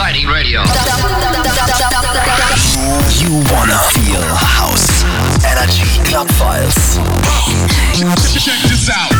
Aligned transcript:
Exciting 0.00 0.28
radio. 0.28 0.60
You 3.20 3.44
wanna 3.52 3.76
feel 3.92 4.22
house. 4.32 5.04
Energy 5.44 5.84
Club 6.08 6.26
Files. 6.40 6.96
Check 8.32 8.56
this 8.64 8.88
out. 8.88 9.12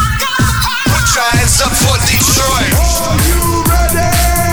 Put 0.88 1.14
your 1.14 1.28
hands 1.36 1.60
up 1.60 1.72
for 1.76 1.98
Detroit. 2.08 2.72
You 3.28 4.49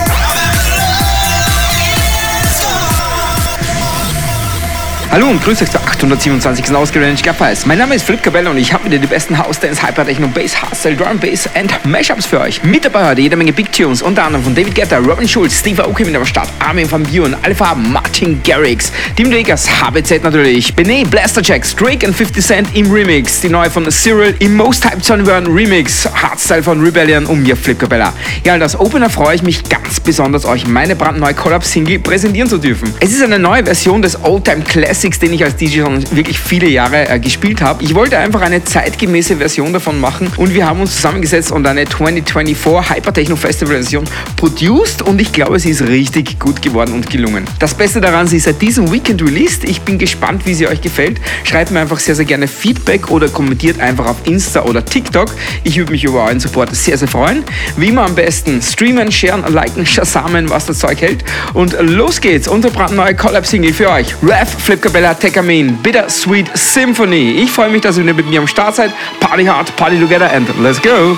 Hallo 5.10 5.30
und 5.30 5.42
grüß 5.42 5.62
euch 5.62 5.72
zur 5.72 5.80
827. 5.82 6.76
Ausgabe 6.76 7.06
der 7.06 7.34
Files. 7.34 7.66
Mein 7.66 7.78
Name 7.78 7.96
ist 7.96 8.04
Flip 8.04 8.22
Cabella 8.22 8.52
und 8.52 8.58
ich 8.58 8.74
habe 8.74 8.86
wieder 8.86 8.98
die 8.98 9.08
besten 9.08 9.38
House 9.38 9.58
Dance, 9.58 9.82
Hyper 9.82 10.06
Techno, 10.06 10.28
Bass, 10.28 10.62
Hardstyle, 10.62 10.98
Drum, 10.98 11.18
Bass 11.18 11.50
and 11.56 11.74
Mashups 11.86 12.26
für 12.26 12.42
euch. 12.42 12.62
Mit 12.64 12.84
dabei 12.84 13.10
heute 13.10 13.22
jede 13.22 13.38
Menge 13.38 13.54
Big 13.54 13.72
Tunes, 13.72 14.02
unter 14.02 14.26
anderem 14.26 14.44
von 14.44 14.54
David 14.54 14.76
Guetta, 14.76 14.98
Robin 14.98 15.28
Schulz, 15.28 15.60
Steve 15.60 15.82
Aoki 15.82 16.04
mit 16.04 16.14
am 16.14 16.26
Start, 16.26 16.50
Armin 16.60 16.92
van 16.92 17.04
Buren, 17.04 17.38
Farben, 17.56 17.90
Martin 17.92 18.42
Garrix, 18.44 18.92
Tim 19.16 19.32
Vegas, 19.32 19.68
HBZ 19.82 20.24
natürlich, 20.24 20.76
Benet, 20.76 21.10
Blasterjacks, 21.10 21.74
Drake 21.74 22.06
und 22.06 22.14
50 22.14 22.46
Cent 22.46 22.76
im 22.76 22.92
Remix, 22.92 23.40
die 23.40 23.50
neue 23.50 23.72
von 23.72 23.90
Cyril 23.90 24.36
im 24.40 24.56
Most 24.56 24.86
Hyped 24.86 25.06
Son 25.06 25.26
Remix, 25.26 26.08
Hardstyle 26.14 26.62
von 26.62 26.82
Rebellion 26.82 27.26
und 27.26 27.44
mir 27.44 27.56
Flip 27.56 27.80
Cabella. 27.80 28.12
Ja, 28.44 28.56
und 28.56 28.62
als 28.62 28.78
Opener 28.78 29.10
freue 29.10 29.36
ich 29.36 29.42
mich 29.42 29.64
ganz 29.70 30.02
besonders, 30.02 30.46
euch 30.46 30.68
meine 30.68 30.98
brandneue 30.98 31.34
Collab-Single 31.34 32.00
präsentieren 32.00 32.50
zu 32.50 32.58
dürfen. 32.58 32.94
Es 33.00 33.12
ist 33.12 33.24
eine 33.24 33.40
neue 33.40 33.64
Version 33.64 34.02
des 34.02 34.22
Oldtime 34.22 34.64
Classic 34.64 34.97
Classics, 34.98 35.20
den 35.20 35.32
ich 35.32 35.44
als 35.44 35.56
DJ 35.56 35.82
schon 35.82 36.16
wirklich 36.16 36.40
viele 36.40 36.68
Jahre 36.68 37.08
äh, 37.08 37.20
gespielt 37.20 37.62
habe. 37.62 37.84
Ich 37.84 37.94
wollte 37.94 38.18
einfach 38.18 38.42
eine 38.42 38.64
zeitgemäße 38.64 39.36
Version 39.36 39.72
davon 39.72 40.00
machen 40.00 40.32
und 40.38 40.56
wir 40.56 40.66
haben 40.66 40.82
uns 40.82 40.96
zusammengesetzt 40.96 41.52
und 41.52 41.68
eine 41.68 41.86
2024 41.86 42.96
Hyper 42.96 43.14
Techno 43.14 43.36
Festival 43.36 43.76
Version 43.76 44.06
produced 44.38 45.04
und 45.04 45.22
ich 45.22 45.32
glaube, 45.32 45.60
sie 45.60 45.70
ist 45.70 45.84
richtig 45.84 46.40
gut 46.40 46.64
geworden 46.64 46.94
und 46.94 47.12
gelungen. 47.12 47.46
Das 47.60 47.76
Beste 47.76 48.02
daran, 48.02 48.26
sie 48.26 48.38
ist 48.38 48.46
seit 48.46 48.60
diesem 48.60 48.92
Weekend 48.92 49.22
released. 49.22 49.66
Ich 49.66 49.82
bin 49.82 50.00
gespannt, 50.00 50.48
wie 50.48 50.56
sie 50.56 50.68
euch 50.68 50.82
gefällt. 50.82 51.22
Schreibt 51.44 51.70
mir 51.70 51.80
einfach 51.80 52.00
sehr, 52.00 52.16
sehr 52.16 52.26
gerne 52.26 52.48
Feedback 52.48 53.12
oder 53.12 53.30
kommentiert 53.30 53.80
einfach 53.80 54.08
auf 54.08 54.18
Insta 54.24 54.64
oder 54.64 54.84
TikTok. 54.84 55.30
Ich 55.64 55.78
würde 55.78 55.92
mich 55.92 56.06
über 56.06 56.24
euren 56.24 56.40
Support 56.40 56.76
sehr, 56.76 56.98
sehr 56.98 57.08
freuen. 57.08 57.44
Wie 57.76 57.90
immer 57.90 58.02
am 58.02 58.16
besten 58.16 58.64
streamen, 58.64 59.12
sharen, 59.12 59.44
liken, 59.54 59.86
shazamen, 59.86 60.50
was 60.50 60.66
das 60.66 60.80
Zeug 60.80 61.00
hält. 61.02 61.24
Und 61.54 61.76
los 61.82 62.20
geht's, 62.20 62.48
unsere 62.48 62.74
brandneue 62.74 63.14
Collab-Single 63.14 63.74
für 63.74 63.92
euch. 63.92 64.16
Rev 64.24 64.50
Flip 64.58 64.87
Rockerbella 64.88 65.20
Tekamin, 65.20 65.76
Bittersweet 65.84 66.50
Symphony. 66.58 67.42
Ich 67.42 67.52
freue 67.52 67.70
mich, 67.70 67.82
dass 67.82 67.98
ihr 67.98 68.06
mit 68.06 68.26
mir 68.30 68.40
am 68.40 68.48
Start 68.48 68.74
seid. 68.76 68.94
Party 69.20 69.44
hard, 69.44 69.76
party 69.76 70.00
together 70.00 70.32
and 70.32 70.48
let's 70.64 70.82
go! 70.82 71.18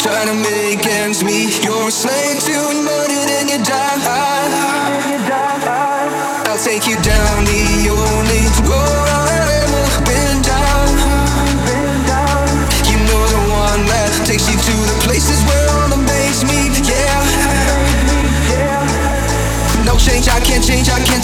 Trying 0.00 0.26
to 0.26 0.34
make. 0.34 0.62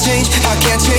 Change, 0.09 0.28
I 0.47 0.56
can't 0.64 0.81
change, 0.81 0.97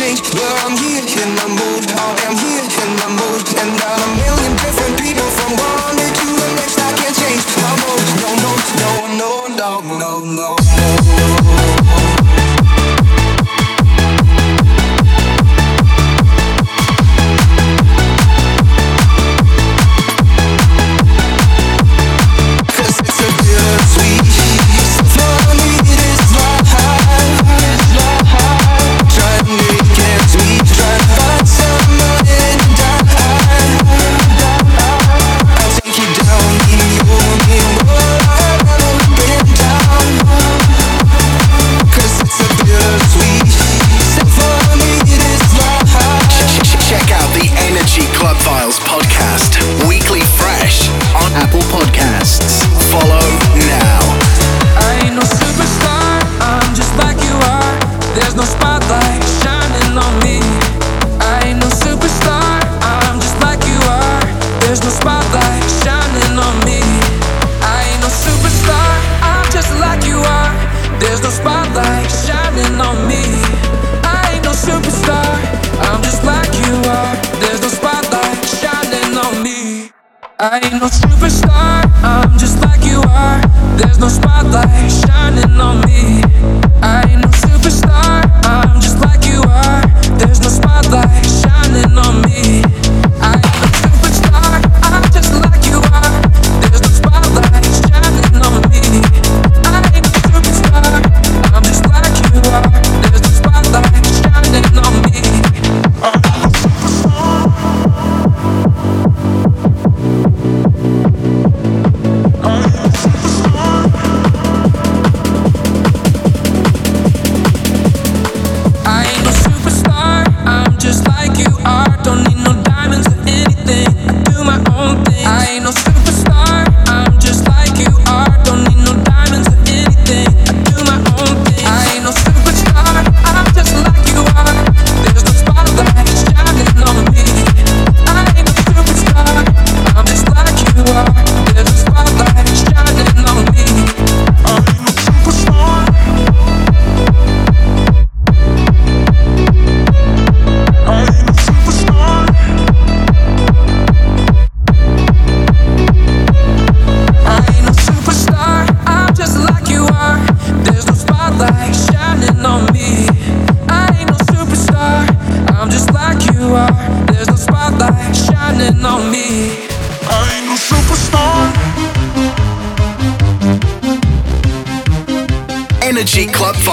change. 0.00 0.22
But 0.32 0.52
I'm 0.64 0.76
here 0.78 0.89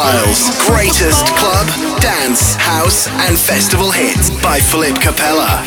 Styles. 0.07 0.67
Greatest 0.67 1.25
club, 1.35 1.67
dance, 1.99 2.55
house, 2.55 3.07
and 3.27 3.37
festival 3.37 3.91
hits 3.91 4.29
by 4.41 4.57
Philip 4.57 4.95
Capella. 5.01 5.65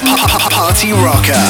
Party 0.51 0.93
Rocker. 0.93 1.45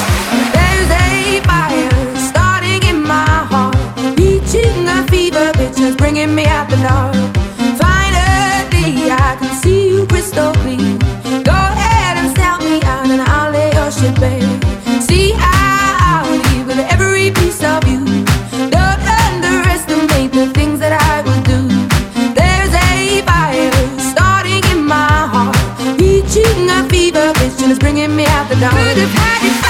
There's 0.51 0.91
a 0.91 1.41
fire 1.47 2.17
starting 2.17 2.83
in 2.89 3.01
my 3.03 3.47
heart, 3.53 3.77
reaching 4.19 4.89
a 4.89 5.07
fever 5.07 5.53
pitch 5.55 5.77
that's 5.77 5.95
bringing 5.95 6.35
me 6.35 6.47
out 6.47 6.69
the 6.69 6.79
dark. 6.79 7.15
Finally, 7.79 9.09
I 9.13 9.37
can 9.39 9.55
see 9.63 9.89
you 9.91 10.05
crystal 10.09 10.53
clear. 10.55 10.99
Go 11.45 11.55
ahead 11.55 12.17
and 12.19 12.37
sell 12.37 12.59
me 12.59 12.83
out, 12.83 13.07
and 13.09 13.23
I'll 13.23 13.53
lay 13.53 13.71
your 13.71 13.91
shit 13.93 14.19
bare. 14.19 15.01
See 15.01 15.31
how 15.31 16.25
I 16.25 16.41
leave 16.55 16.67
with 16.67 16.81
every 16.91 17.31
piece 17.31 17.63
of 17.63 17.87
you. 17.87 18.00
down. 28.61 28.73
Could 28.73 28.99
have 28.99 29.11
had 29.11 29.65
it. 29.65 29.70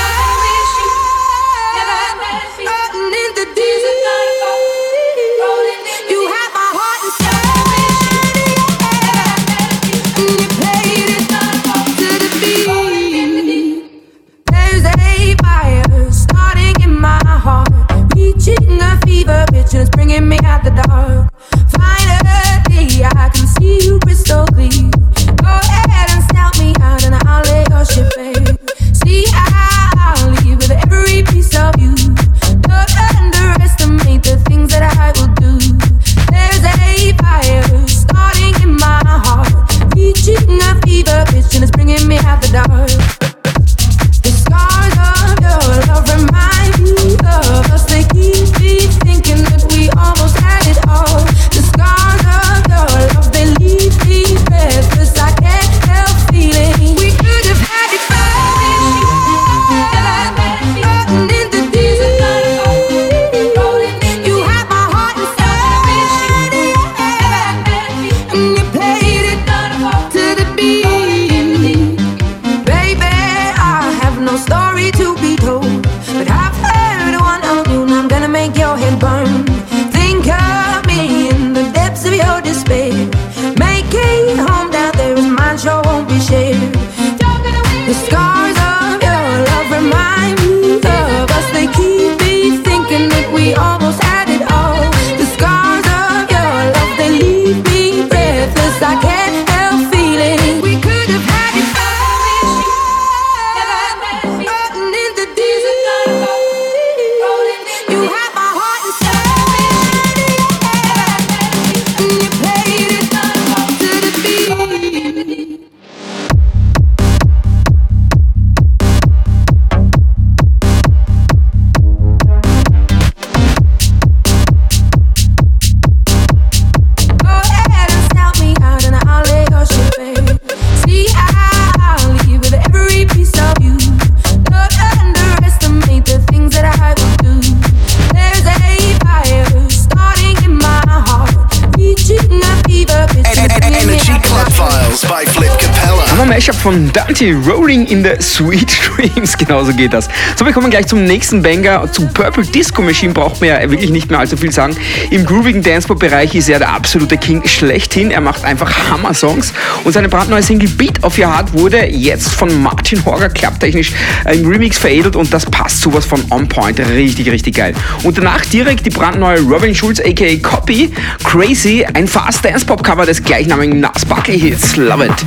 von 146.71 146.93
Dante 146.93 147.35
Rolling 147.49 147.85
in 147.87 148.05
the 148.05 148.13
Sweet 148.21 148.71
Dreams. 148.87 149.37
Genauso 149.39 149.73
geht 149.73 149.93
das. 149.93 150.09
So, 150.37 150.47
wir 150.47 150.53
kommen 150.53 150.71
gleich 150.71 150.87
zum 150.87 151.03
nächsten 151.03 151.43
Banger. 151.43 151.91
Zu 151.91 152.07
Purple 152.07 152.45
Disco 152.45 152.81
Machine 152.81 153.13
braucht 153.13 153.41
man 153.41 153.49
ja 153.49 153.69
wirklich 153.69 153.91
nicht 153.91 154.09
mehr 154.09 154.21
allzu 154.21 154.37
viel 154.37 154.53
sagen. 154.53 154.77
Im 155.11 155.27
groovigen 155.27 155.65
Dancepop-Bereich 155.65 156.33
ist 156.37 156.49
er 156.49 156.61
der 156.61 156.73
absolute 156.73 157.17
King 157.17 157.45
schlechthin. 157.45 158.13
Er 158.13 158.21
macht 158.21 158.45
einfach 158.45 158.73
Hammer-Songs. 158.89 159.53
Und 159.83 159.95
seine 159.95 160.09
brandneue 160.09 160.45
Single 160.45 160.69
Beat 160.69 161.03
of 161.03 161.19
Your 161.19 161.27
Heart 161.35 161.53
wurde 161.55 161.87
jetzt 161.87 162.29
von 162.29 162.63
Martin 162.63 163.05
Horger 163.05 163.31
klapptechnisch 163.31 163.91
äh, 164.25 164.37
im 164.37 164.47
Remix 164.47 164.79
veredelt 164.79 165.17
und 165.17 165.35
das 165.35 165.47
passt 165.47 165.81
sowas 165.81 166.07
von 166.07 166.23
on 166.31 166.47
point. 166.47 166.79
Richtig, 166.79 167.33
richtig 167.33 167.57
geil. 167.57 167.75
Und 168.05 168.17
danach 168.17 168.45
direkt 168.45 168.87
die 168.87 168.91
brandneue 168.91 169.41
Robin 169.41 169.75
Schulz 169.75 169.99
aka 169.99 170.37
Copy 170.37 170.93
Crazy, 171.25 171.85
ein 171.95 172.07
Fast 172.07 172.45
Dance 172.45 172.65
Pop 172.65 172.85
Cover 172.85 173.07
des 173.07 173.21
gleichnamigen 173.25 173.81
Nas 173.81 174.05
Buckley 174.05 174.39
Hits. 174.39 174.77
Love 174.77 175.07
it. 175.07 175.27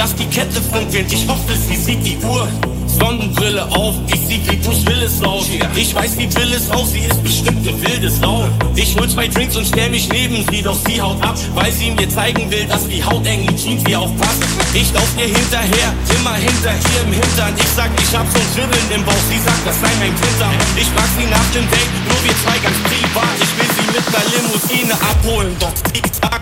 lass 0.00 0.14
die 0.14 0.24
Kette 0.26 0.62
funkeln, 0.72 1.04
ich 1.10 1.28
hoffe, 1.28 1.52
sie 1.68 1.76
sieht 1.76 2.02
die 2.06 2.16
Uhr. 2.24 2.48
Sonnenbrille 2.86 3.64
auf, 3.70 3.94
ich 4.08 4.20
sieh 4.26 4.40
wie 4.48 4.56
du's 4.56 4.84
will 4.86 5.02
es 5.02 5.20
laut. 5.20 5.46
Ich 5.76 5.94
weiß, 5.94 6.16
wie 6.16 6.26
Bill 6.26 6.52
es 6.54 6.70
auch, 6.70 6.86
sie 6.86 7.00
ist 7.00 7.22
bestimmt 7.22 7.68
ein 7.68 7.78
wildes 7.82 8.18
Laune. 8.20 8.50
Ich 8.74 8.96
hol 8.96 9.08
zwei 9.08 9.28
Drinks 9.28 9.56
und 9.56 9.66
stell 9.66 9.90
mich 9.90 10.08
neben 10.08 10.44
sie, 10.50 10.62
doch 10.62 10.76
sie 10.86 11.00
haut 11.00 11.22
ab, 11.22 11.36
weil 11.54 11.70
sie 11.70 11.90
mir 11.90 12.08
zeigen 12.08 12.50
will, 12.50 12.64
dass 12.64 12.88
die 12.88 13.04
Haut 13.04 13.20
hautengen 13.20 13.54
Jeans 13.56 13.82
ihr 13.88 14.00
auch 14.00 14.16
passt. 14.16 14.42
Ich 14.72 14.90
lauf 14.94 15.08
ihr 15.18 15.28
hinterher, 15.36 15.92
immer 16.16 16.34
hinter 16.34 16.72
ihr 16.72 17.00
im 17.04 17.12
Hintern. 17.12 17.54
Ich 17.58 17.70
sag, 17.76 17.90
ich 18.00 18.16
hab 18.16 18.26
so'n 18.26 18.48
Dribbeln 18.56 18.88
im 18.96 19.04
Bauch, 19.04 19.24
sie 19.28 19.38
sagt, 19.38 19.66
das 19.66 19.76
sei 19.80 19.92
mein 20.00 20.14
Kinder. 20.16 20.50
Ich 20.80 20.88
frag 20.96 21.10
sie 21.18 21.28
nach 21.28 21.48
dem 21.52 21.68
Date, 21.68 21.92
nur 22.08 22.20
wir 22.24 22.34
zwei 22.40 22.56
ganz 22.64 22.78
privat. 22.88 23.36
Ich 23.36 23.52
will 23.52 23.70
sie 23.76 23.86
mit 23.92 24.06
ner 24.08 24.24
Limousine 24.32 24.94
abholen, 24.94 25.54
doch 25.60 25.74
tick-tack. 25.92 26.40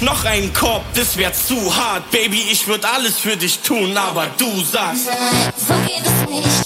nicht 0.00 0.10
noch 0.10 0.24
einen 0.26 0.52
Korb, 0.52 0.84
das 0.94 1.16
wär 1.16 1.32
zu 1.32 1.74
hart. 1.74 2.10
Baby, 2.10 2.42
ich 2.50 2.66
würd 2.66 2.84
alles 2.84 3.18
für 3.18 3.36
dich 3.36 3.60
tun, 3.60 3.96
aber 3.96 4.26
du 4.36 4.62
sagst, 4.62 5.06
so 5.56 5.74
geht 5.86 6.04
es 6.04 6.28
nicht. 6.28 6.65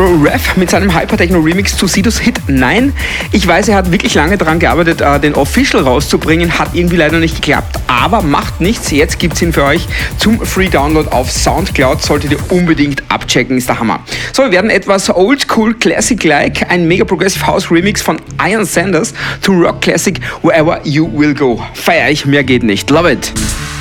Afro 0.00 0.14
Ref 0.22 0.56
mit 0.56 0.70
seinem 0.70 0.96
Hypertechno-Remix 0.98 1.76
zu 1.76 1.86
Sidus 1.86 2.18
Hit 2.20 2.40
Nein. 2.46 2.94
Ich 3.32 3.46
weiß, 3.46 3.68
er 3.68 3.76
hat 3.76 3.92
wirklich 3.92 4.14
lange 4.14 4.38
daran 4.38 4.58
gearbeitet, 4.58 5.02
äh, 5.02 5.20
den 5.20 5.34
Official 5.34 5.82
rauszubringen, 5.82 6.58
hat 6.58 6.70
irgendwie 6.72 6.96
leider 6.96 7.18
nicht 7.18 7.34
geklappt, 7.34 7.78
aber 7.86 8.22
macht 8.22 8.62
nichts. 8.62 8.90
Jetzt 8.90 9.18
gibt 9.18 9.34
es 9.34 9.42
ihn 9.42 9.52
für 9.52 9.64
euch 9.64 9.86
zum 10.16 10.40
Free 10.40 10.70
Download 10.70 11.06
auf 11.10 11.30
Soundcloud. 11.30 12.00
Solltet 12.00 12.32
ihr 12.32 12.38
unbedingt 12.50 13.02
abchecken, 13.10 13.58
ist 13.58 13.68
der 13.68 13.78
Hammer. 13.78 14.00
So, 14.32 14.44
wir 14.44 14.52
werden 14.52 14.70
etwas 14.70 15.14
Old 15.14 15.46
Cool 15.54 15.74
Classic 15.74 16.24
Like, 16.24 16.70
ein 16.70 16.88
Mega 16.88 17.04
Progressive 17.04 17.46
House 17.46 17.70
Remix 17.70 18.00
von 18.00 18.16
Iron 18.42 18.64
Sanders 18.64 19.12
zu 19.42 19.52
Rock 19.52 19.82
Classic 19.82 20.18
Wherever 20.42 20.80
You 20.84 21.10
Will 21.12 21.34
Go. 21.34 21.62
Feier 21.74 22.08
ich, 22.08 22.24
mehr 22.24 22.44
geht 22.44 22.62
nicht. 22.62 22.88
Love 22.88 23.12
it. 23.12 23.34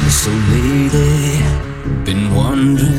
So 0.10 0.32
lately, 0.52 1.40
been 2.04 2.36
wondering 2.36 2.99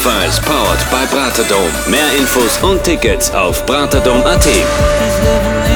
ebenfalls 0.00 0.40
powered 0.40 0.80
by 0.90 1.04
Braterdom. 1.14 1.90
Mehr 1.90 2.10
Infos 2.18 2.58
und 2.62 2.82
Tickets 2.82 3.30
auf 3.32 3.64
braterdom.at. 3.66 5.69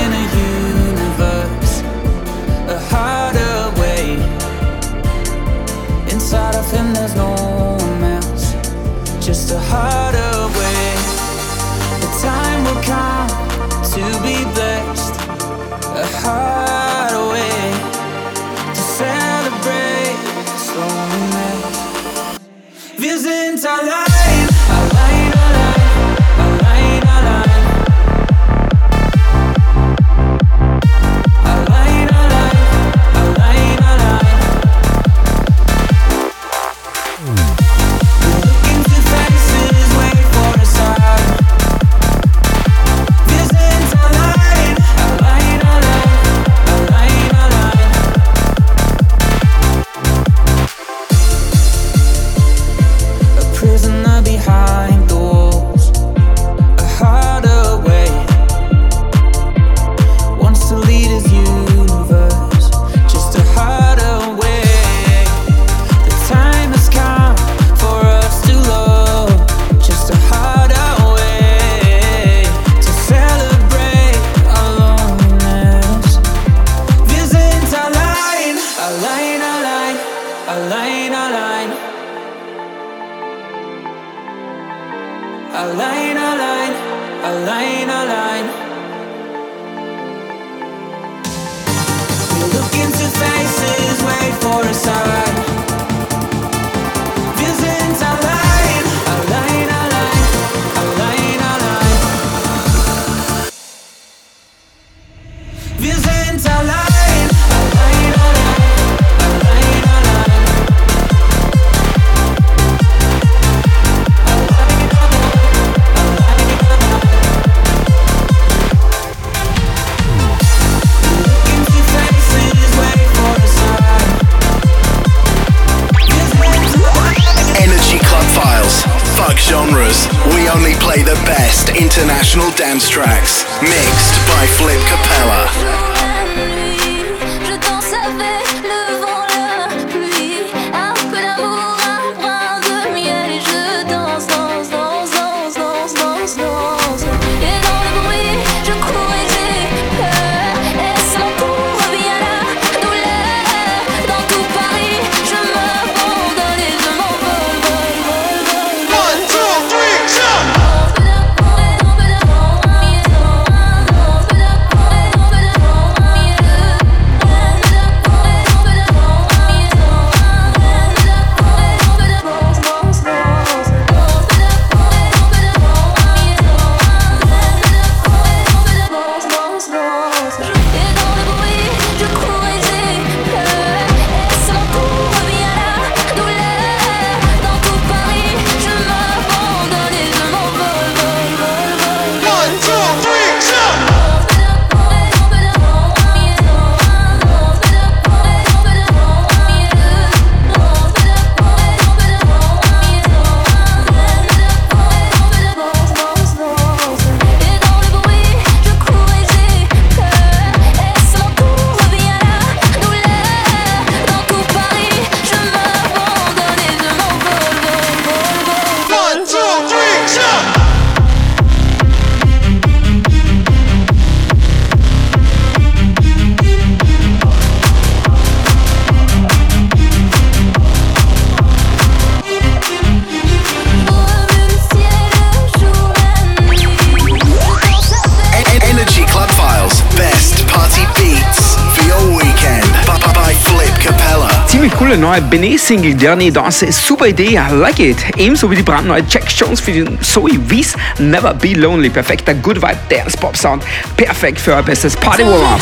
neue 245.15 245.23
Benet 245.31 245.61
Single 245.61 245.95
Dernier 245.95 246.33
Danse 246.33 246.67
er 246.67 246.71
ist 246.71 246.85
super 246.85 247.07
Idee, 247.07 247.39
I 247.39 247.53
like 247.53 247.79
it. 247.79 247.99
Ebenso 248.17 248.51
wie 248.51 248.57
die 248.57 248.63
brandneue 248.63 249.03
Jack 249.09 249.25
Jones 249.29 249.61
für 249.61 249.71
den 249.71 250.01
Zoe 250.03 250.39
Wies 250.49 250.75
Never 250.99 251.33
Be 251.35 251.53
Lonely. 251.53 251.89
Perfekter 251.89 252.33
er 252.33 252.39
Good 252.39 252.57
Vibe 252.57 252.79
Dance 252.89 253.17
er 253.17 253.21
Pop 253.21 253.37
Sound. 253.37 253.63
Perfekt 253.97 254.41
für 254.41 254.55
euer 254.55 254.63
bestes 254.63 254.97
Party 254.97 255.23
Warm-Up. 255.23 255.61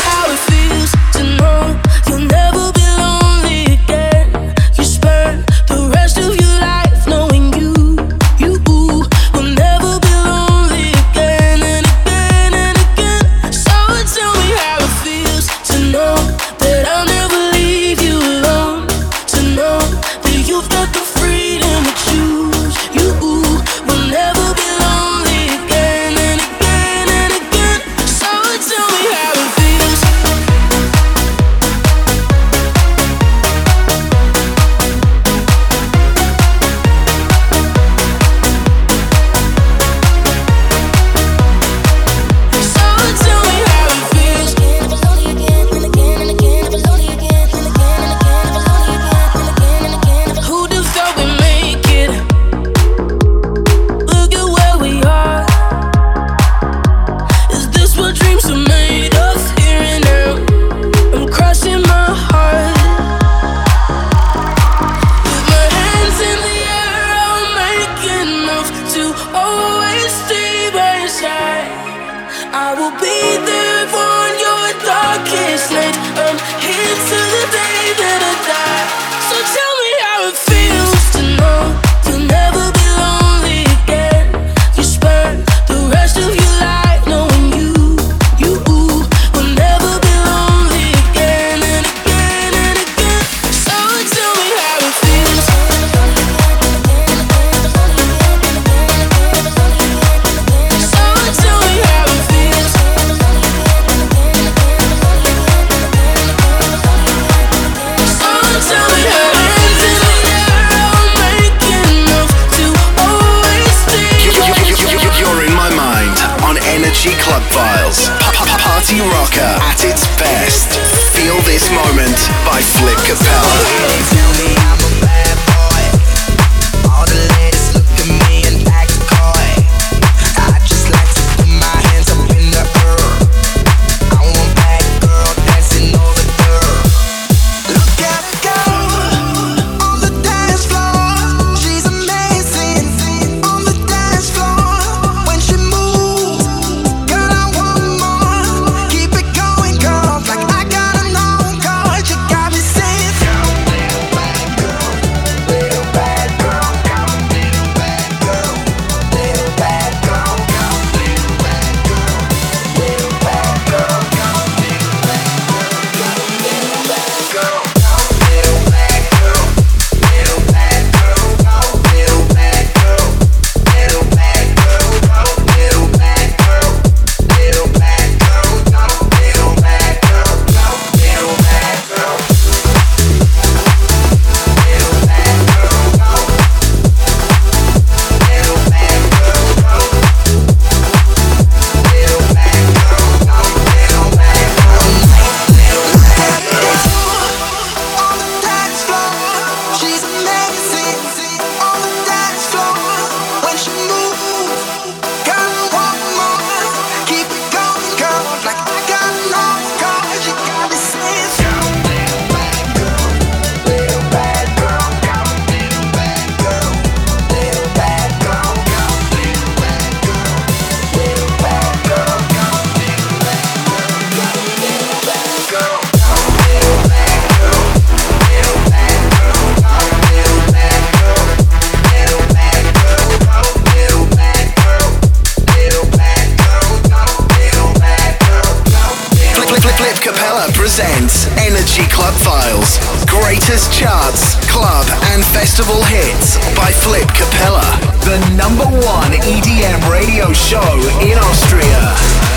the 248.13 248.29
number 248.35 248.65
one 248.65 249.11
EDM 249.25 249.89
radio 249.89 250.31
show 250.33 250.61
in 251.01 251.17
Austria. 251.17 251.79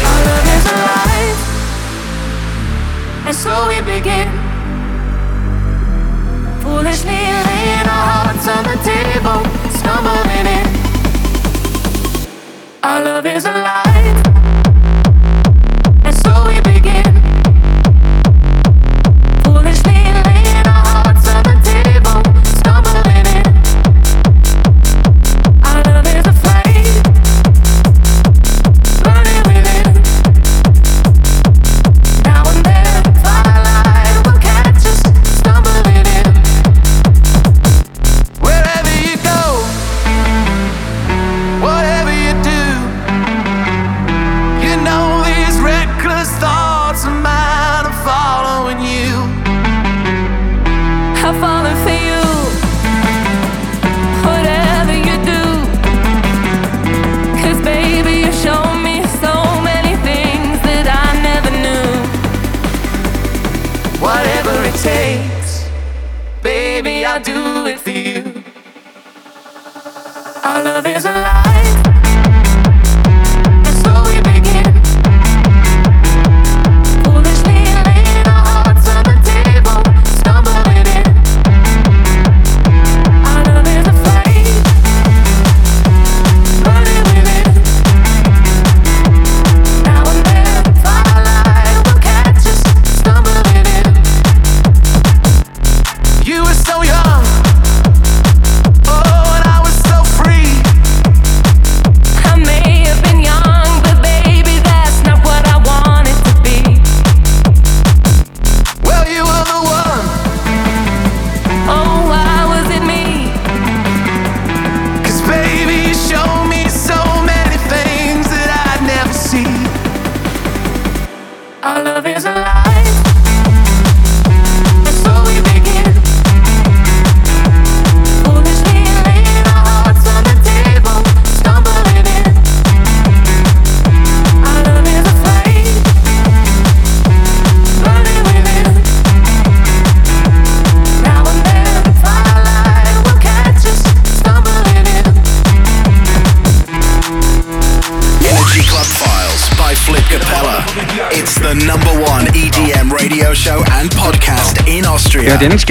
Our 0.09 0.21
love 0.25 0.49
is 0.57 0.65
alive, 0.73 1.39
and 3.27 3.37
so 3.37 3.69
we 3.69 3.81
begin. 3.83 4.29
Foolishly 6.63 7.11
laying 7.49 7.89
our 7.95 8.07
hearts 8.11 8.49
on 8.49 8.65
the 8.65 8.79
table, 8.89 9.45
stumbling 9.79 10.47
in. 10.59 10.67
Our 12.83 13.05
love 13.05 13.27
is 13.27 13.45
alive. 13.45 14.36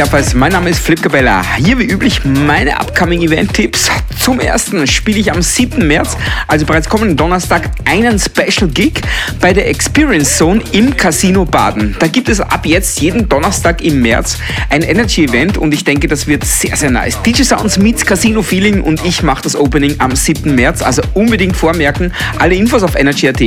Clubhouse. 0.10 0.34
Mein 0.34 0.52
Name 0.52 0.70
ist 0.70 0.80
Flip 0.80 1.02
Cabella. 1.02 1.41
Hier 1.58 1.80
wie 1.80 1.86
üblich 1.86 2.24
meine 2.26 2.72
upcoming 2.80 3.22
Event-Tipps. 3.22 3.89
Zum 4.25 4.39
ersten 4.39 4.88
spiele 4.88 5.19
ich 5.19 5.31
am 5.31 5.43
7. 5.43 5.88
März, 5.88 6.17
also 6.47 6.65
bereits 6.65 6.89
kommenden 6.89 7.15
Donnerstag, 7.15 7.69
einen 7.85 8.17
Special 8.17 8.67
Gig 8.67 8.93
bei 9.39 9.53
der 9.53 9.69
Experience 9.69 10.35
Zone 10.39 10.63
im 10.71 10.97
Casino 10.97 11.45
Baden. 11.45 11.95
Da 11.99 12.07
gibt 12.07 12.29
es 12.29 12.41
ab 12.41 12.65
jetzt 12.65 12.99
jeden 13.01 13.29
Donnerstag 13.29 13.83
im 13.83 14.01
März 14.01 14.39
ein 14.71 14.81
Energy-Event 14.81 15.59
und 15.59 15.75
ich 15.75 15.83
denke, 15.83 16.07
das 16.07 16.25
wird 16.25 16.43
sehr, 16.43 16.75
sehr 16.75 16.89
nice. 16.89 17.21
DJ 17.21 17.43
Sounds 17.43 17.77
meets 17.77 18.03
Casino 18.03 18.41
Feeling 18.41 18.81
und 18.81 19.05
ich 19.05 19.21
mache 19.21 19.43
das 19.43 19.55
Opening 19.55 19.93
am 19.99 20.15
7. 20.15 20.55
März, 20.55 20.81
also 20.81 21.03
unbedingt 21.13 21.55
vormerken. 21.55 22.11
Alle 22.39 22.55
Infos 22.55 22.81
auf 22.81 22.95
Energy.at. 22.95 23.43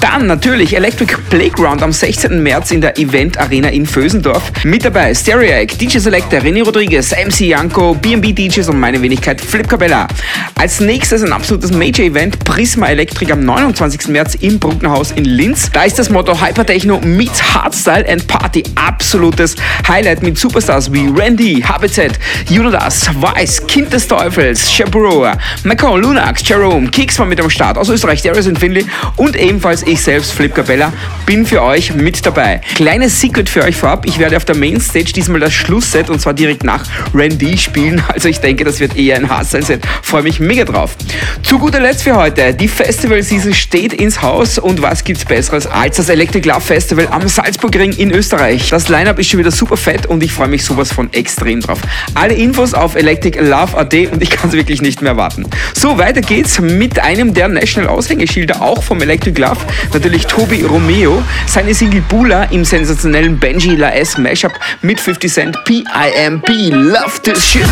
Dann 0.00 0.26
natürlich 0.26 0.74
Electric 0.74 1.14
Playground 1.30 1.80
am 1.80 1.92
16. 1.92 2.42
März 2.42 2.72
in 2.72 2.80
der 2.80 2.98
Event 2.98 3.38
Arena 3.38 3.68
in 3.68 3.86
Vösendorf. 3.86 4.50
Mit 4.64 4.84
dabei 4.84 5.14
Stereoac, 5.14 5.78
DJ 5.78 5.98
Selector, 5.98 6.40
René 6.40 6.64
Rodriguez, 6.64 7.12
MC 7.12 7.42
Janko, 7.42 7.94
B&B 7.94 8.32
DJs 8.32 8.68
und 8.68 8.80
meine 8.80 9.00
Wenigkeit 9.00 9.40
Flip 9.40 9.68
Cabella. 9.68 10.07
Als 10.54 10.80
nächstes 10.80 11.22
ein 11.22 11.32
absolutes 11.32 11.70
Major-Event, 11.70 12.44
Prisma 12.44 12.88
Electric 12.88 13.32
am 13.32 13.44
29. 13.44 14.08
März 14.08 14.34
im 14.40 14.58
Brucknerhaus 14.58 15.12
in 15.12 15.24
Linz. 15.24 15.70
Da 15.72 15.84
ist 15.84 15.98
das 15.98 16.10
Motto 16.10 16.40
Hypertechno 16.40 17.00
meets 17.00 17.42
Hardstyle 17.54 18.04
and 18.08 18.26
Party. 18.26 18.64
Absolutes 18.74 19.54
Highlight 19.86 20.22
mit 20.22 20.36
Superstars 20.36 20.92
wie 20.92 21.08
Randy, 21.08 21.62
HBZ, 21.62 22.18
Judas, 22.50 23.08
Weiß, 23.20 23.66
Kind 23.66 23.92
des 23.92 24.08
Teufels, 24.08 24.68
Chaperoa, 24.76 25.38
Macron, 25.64 26.00
Lunax, 26.00 26.46
Jerome, 26.46 26.88
Kicks 26.90 27.18
war 27.18 27.26
mit 27.26 27.40
am 27.40 27.50
Start 27.50 27.78
aus 27.78 27.88
Österreich, 27.88 28.22
Darius 28.22 28.46
und 28.46 28.58
Finley 28.58 28.86
und 29.16 29.36
ebenfalls 29.36 29.82
ich 29.84 30.00
selbst, 30.00 30.32
Flip 30.32 30.54
Capella, 30.54 30.92
bin 31.26 31.46
für 31.46 31.62
euch 31.62 31.94
mit 31.94 32.24
dabei. 32.26 32.60
Kleines 32.74 33.20
Secret 33.20 33.48
für 33.48 33.62
euch 33.62 33.76
vorab, 33.76 34.06
ich 34.06 34.18
werde 34.18 34.36
auf 34.36 34.44
der 34.44 34.56
Mainstage 34.56 35.12
diesmal 35.12 35.40
das 35.40 35.52
Schlussset 35.52 36.10
und 36.10 36.20
zwar 36.20 36.34
direkt 36.34 36.64
nach 36.64 36.84
Randy 37.14 37.56
spielen, 37.56 38.02
also 38.12 38.28
ich 38.28 38.40
denke, 38.40 38.64
das 38.64 38.80
wird 38.80 38.96
eher 38.96 39.16
ein 39.16 39.28
Hardstyle-Set. 39.28 39.82
Freue 40.02 40.22
mich 40.22 40.40
mega 40.40 40.64
drauf. 40.64 40.96
Zu 41.42 41.58
guter 41.58 41.80
Letzt 41.80 42.02
für 42.02 42.14
heute, 42.14 42.54
die 42.54 42.68
Festival-Season 42.68 43.54
steht 43.54 43.92
ins 43.92 44.22
Haus 44.22 44.58
und 44.58 44.82
was 44.82 45.04
gibt's 45.04 45.24
besseres 45.24 45.66
als 45.66 45.96
das 45.96 46.08
Electric 46.08 46.48
Love 46.48 46.60
Festival 46.60 47.08
am 47.10 47.28
Salzburgring 47.28 47.92
in 47.92 48.10
Österreich. 48.10 48.68
Das 48.70 48.88
Line-Up 48.88 49.18
ist 49.18 49.28
schon 49.28 49.40
wieder 49.40 49.50
super 49.50 49.76
fett 49.76 50.06
und 50.06 50.22
ich 50.22 50.32
freue 50.32 50.48
mich 50.48 50.64
sowas 50.64 50.92
von 50.92 51.12
extrem 51.12 51.60
drauf. 51.60 51.78
Alle 52.14 52.34
Infos 52.34 52.74
auf 52.74 52.94
electriclove.at 52.94 53.94
und 54.12 54.22
ich 54.22 54.30
kann 54.30 54.48
es 54.50 54.52
wirklich 54.56 54.82
nicht 54.82 55.02
mehr 55.02 55.16
warten. 55.16 55.46
So, 55.74 55.98
weiter 55.98 56.20
geht's 56.20 56.58
mit 56.60 56.98
einem 56.98 57.34
der 57.34 57.48
National 57.48 57.90
Aushängeschilder, 57.90 58.60
auch 58.62 58.82
vom 58.82 59.00
Electric 59.02 59.40
Love, 59.40 59.58
natürlich 59.92 60.26
Tobi 60.26 60.62
Romeo. 60.62 61.22
Seine 61.46 61.74
Single 61.74 62.02
Bula 62.02 62.44
im 62.44 62.64
sensationellen 62.64 63.38
Benji 63.38 63.76
La 63.76 63.90
S 63.90 64.18
Mashup 64.18 64.52
mit 64.82 65.00
50 65.00 65.32
Cent 65.32 65.64
PIMP. 65.64 66.48
Love 66.70 67.20
this 67.22 67.44
shit. 67.44 67.62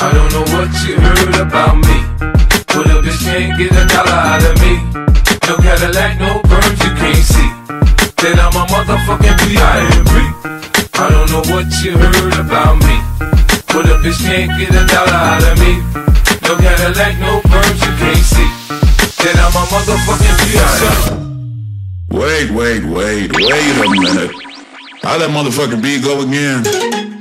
I 0.00 0.10
don't 0.12 0.28
know 0.30 0.42
what 0.56 0.68
you 0.86 0.96
heard 0.96 1.31
about 1.36 1.76
me. 1.76 1.96
But 2.72 2.86
a 2.88 3.00
bitch 3.04 3.20
can't 3.24 3.56
get 3.58 3.72
a 3.72 3.84
dollar 3.86 4.18
out 4.32 4.42
of 4.42 4.56
me. 4.60 4.74
No 5.48 5.56
Cadillac, 5.56 6.18
no 6.18 6.40
perms 6.48 6.80
you 6.84 6.92
can't 6.96 7.24
see. 7.24 7.50
Then 8.20 8.38
I'm 8.38 8.54
a 8.56 8.64
motherfucking 8.66 9.36
B.I.M.B. 9.46 10.14
I 10.94 11.08
don't 11.10 11.30
know 11.30 11.44
what 11.52 11.66
you 11.82 11.92
heard 11.98 12.36
about 12.40 12.76
me. 12.80 12.96
But 13.68 13.86
a 13.86 13.96
bitch 14.02 14.20
can't 14.24 14.50
get 14.58 14.70
a 14.70 14.86
dollar 14.86 15.20
out 15.32 15.44
of 15.44 15.58
me. 15.60 15.78
No 16.42 16.56
Cadillac, 16.56 17.18
no 17.20 17.40
perms 17.50 17.80
you 17.84 17.92
can't 18.00 18.26
see. 18.32 18.48
Then 19.22 19.36
I'm 19.36 19.54
a 19.54 19.64
motherfucking 19.70 20.36
B.I.M.B. 20.48 22.18
Wait, 22.18 22.50
wait, 22.50 22.84
wait, 22.84 23.32
wait 23.32 23.76
a 23.76 23.90
minute. 23.90 24.32
How 25.02 25.18
that 25.18 25.30
motherfucking 25.30 25.82
beat 25.82 26.02
go 26.02 26.20
again? 26.20 27.11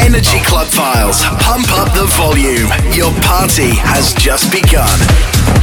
Energy 0.00 0.40
Club 0.44 0.66
Files. 0.66 1.22
Pump 1.40 1.70
up 1.78 1.92
the 1.94 2.06
volume. 2.16 2.68
Your 2.94 3.12
party 3.22 3.70
has 3.74 4.12
just 4.14 4.50
begun. 4.50 5.53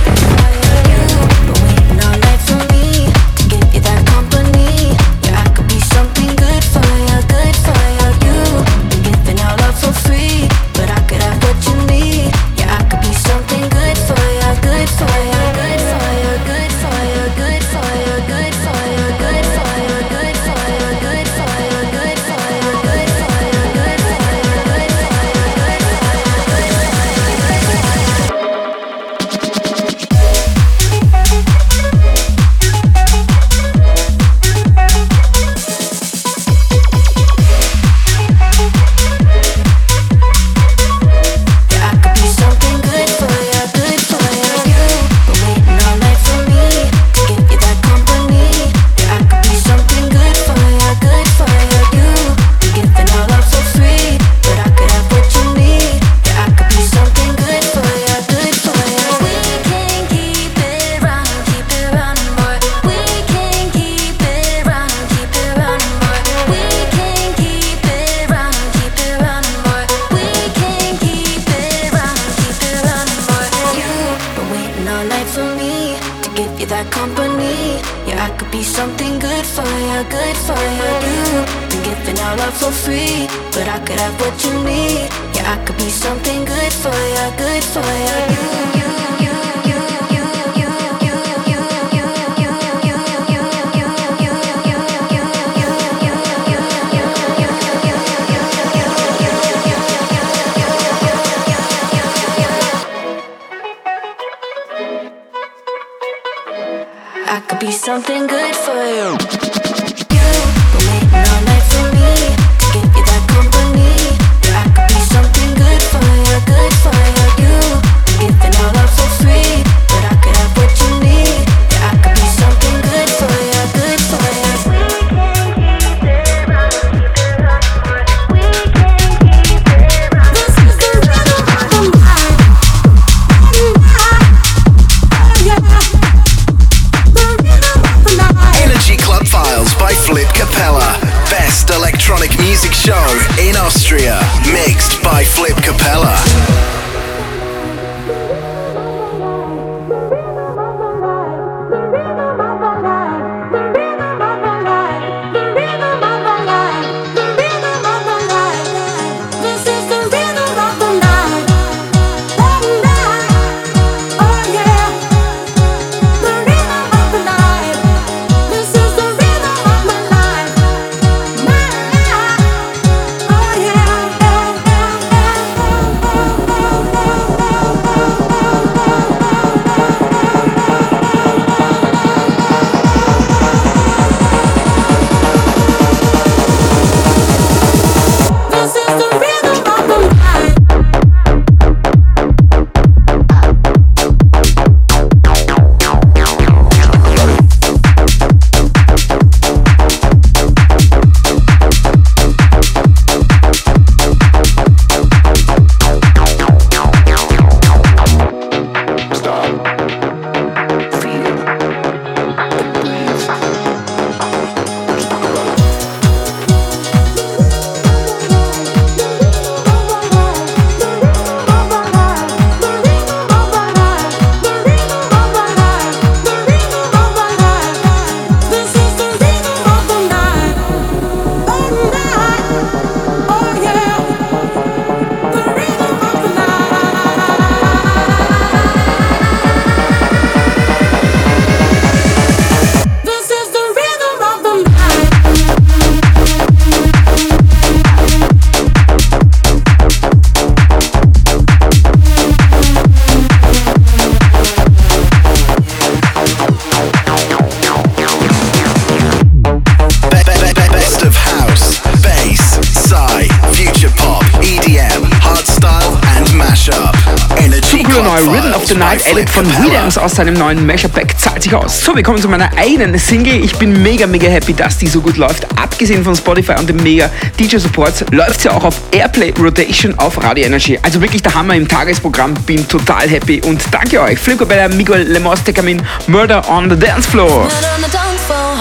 Aus 270.02 270.16
seinem 270.16 270.34
neuen 270.34 270.66
Mashup-Pack 270.66 271.20
zahlt 271.20 271.44
sich 271.44 271.54
aus. 271.54 271.82
So, 271.84 271.96
wir 271.96 272.04
kommen 272.04 272.20
zu 272.20 272.28
meiner 272.28 272.50
eigenen 272.58 272.98
Single. 272.98 273.44
Ich 273.44 273.56
bin 273.58 273.82
mega, 273.84 274.08
mega 274.08 274.28
happy, 274.28 274.54
dass 274.54 274.78
die 274.78 274.88
so 274.88 275.02
gut 275.02 275.18
läuft. 275.18 275.46
Abgesehen 275.58 276.04
von 276.04 276.16
Spotify 276.16 276.54
und 276.60 276.68
dem 276.68 276.78
mega 276.78 277.10
DJ-Support 277.40 278.12
läuft 278.12 278.42
sie 278.42 278.50
auch 278.50 278.64
auf 278.64 278.76
Airplay 278.92 279.34
Rotation 279.40 279.98
auf 280.00 280.22
Radio 280.24 280.46
Energy. 280.46 280.80
Also 280.82 281.02
wirklich 281.02 281.22
der 281.22 281.34
Hammer 281.34 281.56
im 281.56 281.68
Tagesprogramm. 281.68 282.34
Bin 282.46 282.68
total 282.68 283.08
happy 283.08 283.42
und 283.42 283.62
danke 283.72 284.02
euch. 284.02 284.20
Flip 284.20 284.40
Cabella, 284.40 284.68
Miguel 284.68 285.04
Lemos, 285.04 285.44
Tekamin, 285.44 285.82
Murder 286.08 286.48
on 286.50 286.70
the 286.70 286.76
Dance 286.76 287.08
Floor. 287.08 287.30
Not 287.30 287.52
on 287.76 287.84
the 287.84 287.92
dance 287.92 288.22
floor. 288.26 288.56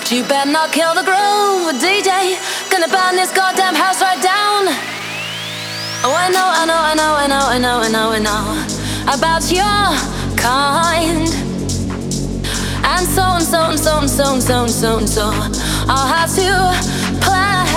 But 0.00 0.10
you 0.10 0.22
better 0.24 0.50
not 0.50 0.72
kill 0.72 0.94
the 0.94 1.04
groove, 1.04 1.74
DJ. 1.80 2.36
Gonna 2.70 2.88
burn 2.88 3.16
this 3.16 3.32
goddamn 3.32 3.74
house 3.74 4.00
right 4.00 4.20
down. 4.22 4.68
Oh, 6.06 6.14
I 6.14 6.28
know, 6.30 6.44
I 6.44 6.66
know, 6.66 6.76
I 6.76 6.94
know, 6.94 7.14
I 7.16 7.26
know, 7.26 7.48
I 7.48 7.58
know, 7.58 7.80
I 7.80 7.88
know, 7.88 8.10
I 8.12 8.18
know 8.18 8.84
about 9.08 9.50
your 9.50 10.13
so 13.84 14.06
so 14.06 14.40
so 14.40 14.66
so 14.66 14.98
so. 15.04 15.26
I'll 15.92 16.08
have 16.08 16.30
to 16.40 16.72
play. 17.20 17.68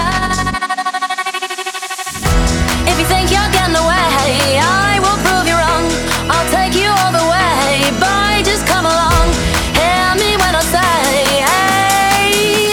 If 2.88 2.96
you 2.98 3.06
think 3.12 3.30
you're 3.30 3.52
getting 3.52 3.76
away, 3.76 4.56
I 4.56 5.00
will 5.04 5.20
prove 5.26 5.46
you 5.52 5.58
wrong. 5.60 5.84
I'll 6.32 6.48
take 6.50 6.80
you 6.80 6.88
all 6.88 7.12
the 7.12 7.28
way. 7.28 7.92
Boy, 8.00 8.42
just 8.48 8.66
come 8.66 8.86
along. 8.86 9.28
Hear 9.76 10.16
me 10.16 10.40
when 10.40 10.56
I 10.56 10.64
say, 10.76 10.96
hey. 11.44 12.72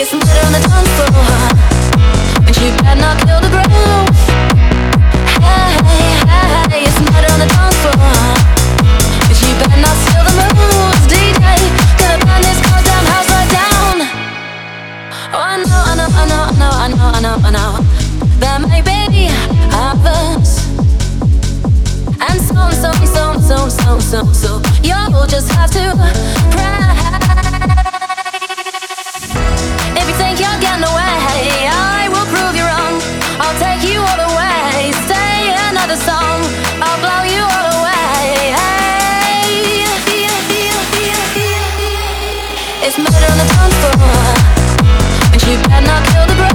It's 0.00 0.12
murder 0.14 0.42
on 0.46 0.52
the 0.56 0.60
dance 0.64 0.92
floor. 0.96 1.12
But 2.46 2.56
you 2.56 2.72
better 2.80 3.00
not 3.04 3.20
kill 3.20 3.41
There 17.22 18.58
may 18.58 18.82
be 18.82 19.28
others. 19.72 20.66
And 22.18 22.40
so, 22.42 22.68
so, 22.82 22.90
so, 23.06 23.68
so, 23.68 23.98
so, 24.00 24.32
so. 24.32 24.62
You'll 24.82 25.26
just 25.28 25.52
have 25.52 25.70
to 25.70 25.94
pray. 26.50 26.82
If 29.94 30.08
you 30.08 30.14
think 30.18 30.40
you're 30.40 30.60
getting 30.60 30.82
away, 30.82 31.70
I 31.70 32.08
will 32.10 32.26
prove 32.26 32.56
you 32.56 32.66
wrong. 32.66 33.00
I'll 33.38 33.56
take 33.60 33.88
you 33.88 34.00
all 34.00 34.22
another 35.70 35.96
song. 35.96 36.42
I'll 36.82 36.98
blow 36.98 37.22
you 37.22 37.42
all 37.42 37.68
away. 37.78 38.54
It's 42.82 42.98
murder 42.98 43.30
on 43.30 43.38
the 43.38 43.46
dance 43.54 43.76
floor. 43.80 44.10
But 45.30 45.42
you 45.46 45.56
better 45.68 45.86
not 45.86 46.02
kill 46.08 46.26
the 46.26 46.34
groove. 46.34 46.51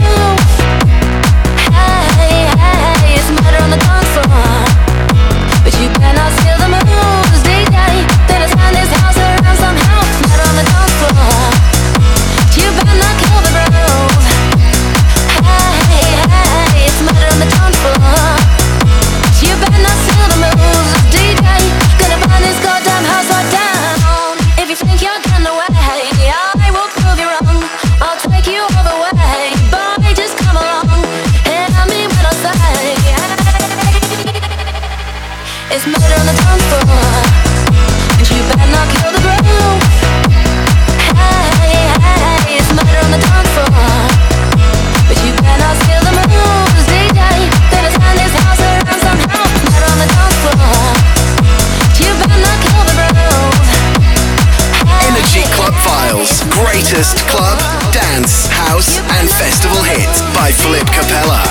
Greatest 56.97 57.27
club, 57.27 57.59
dance, 57.93 58.47
house, 58.47 58.97
and 59.19 59.29
festival 59.29 59.83
hits 59.83 60.19
by 60.35 60.51
Flip 60.51 60.87
Capella. 60.87 61.43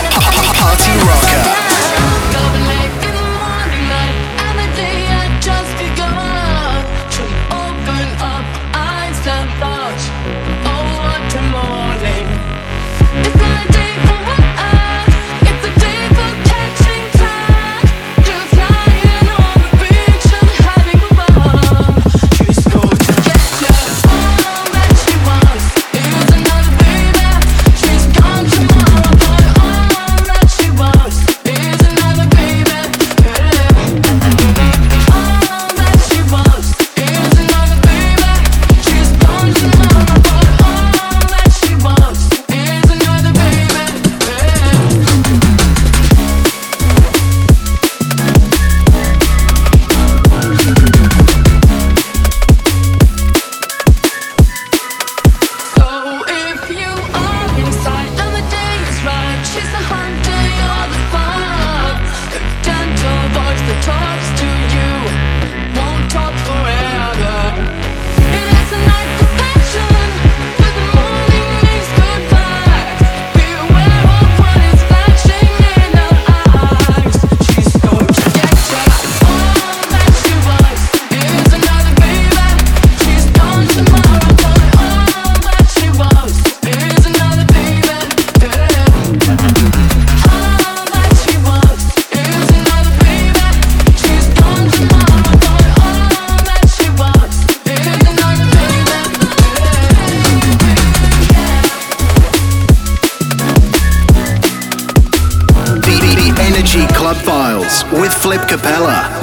Party 0.58 0.90
Rocker. 1.06 1.65
charge 63.86 64.35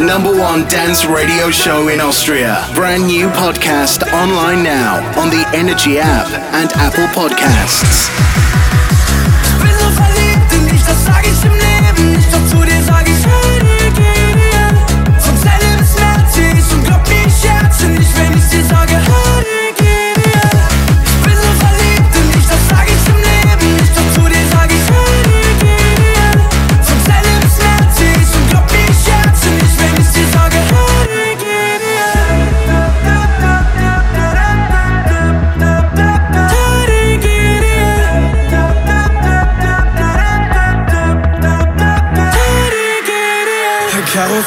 number 0.05 0.37
one 0.37 0.67
dance 0.67 1.05
radio 1.05 1.49
show 1.49 1.87
in 1.87 2.01
Austria. 2.01 2.67
Brand 2.75 3.07
new 3.07 3.27
podcast 3.29 4.03
online 4.11 4.63
now 4.63 4.97
on 5.19 5.29
the 5.29 5.47
Energy 5.53 5.97
app 5.99 6.27
and 6.53 6.71
Apple 6.73 7.07
Podcasts. 7.07 8.09
ich 11.25 11.43
Leben 11.43 11.73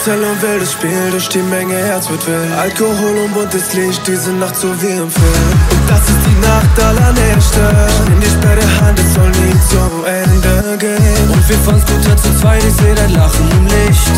Karussell 0.07 0.25
und 0.25 0.41
wildes 0.41 0.73
Spiel, 0.73 1.11
durch 1.11 1.29
die 1.29 1.43
Menge 1.43 1.75
Herz 1.75 2.09
wird 2.09 2.25
wild. 2.29 2.53
Alkohol 2.53 3.19
und 3.25 3.35
buntes 3.35 3.75
Licht, 3.75 4.07
diese 4.07 4.31
Nacht 4.31 4.55
so 4.55 4.69
wie 4.81 4.87
im 4.87 5.11
Film. 5.11 5.51
Und 5.71 5.91
das 5.91 5.99
ist 5.99 6.23
die 6.27 6.41
Nacht 6.47 6.81
aller 6.81 7.13
Nächte. 7.13 7.89
Nimm 8.09 8.21
dich 8.21 8.37
bei 8.37 8.55
der 8.55 8.81
Hand, 8.81 9.01
es 9.01 9.15
soll 9.15 9.31
nie 9.31 9.55
zu 9.69 10.05
Ende 10.05 10.79
gehen. 10.79 11.31
Und 11.33 11.49
wir 11.49 11.59
fahren 11.59 11.81
Scooter 11.81 12.17
zu 12.17 12.39
zweit, 12.41 12.63
ich 12.63 12.75
seh 12.75 12.95
dein 12.95 13.15
Lachen 13.15 13.51
im 13.51 13.65
Licht. 13.67 14.13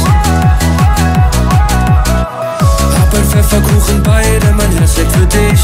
Hab 2.98 3.14
ein 3.14 3.24
Pfefferkuchen 3.24 4.02
bei, 4.02 4.24
denn 4.42 4.56
mein 4.56 4.70
Herz 4.72 4.92
schlägt 4.92 5.12
für 5.12 5.26
dich. 5.26 5.60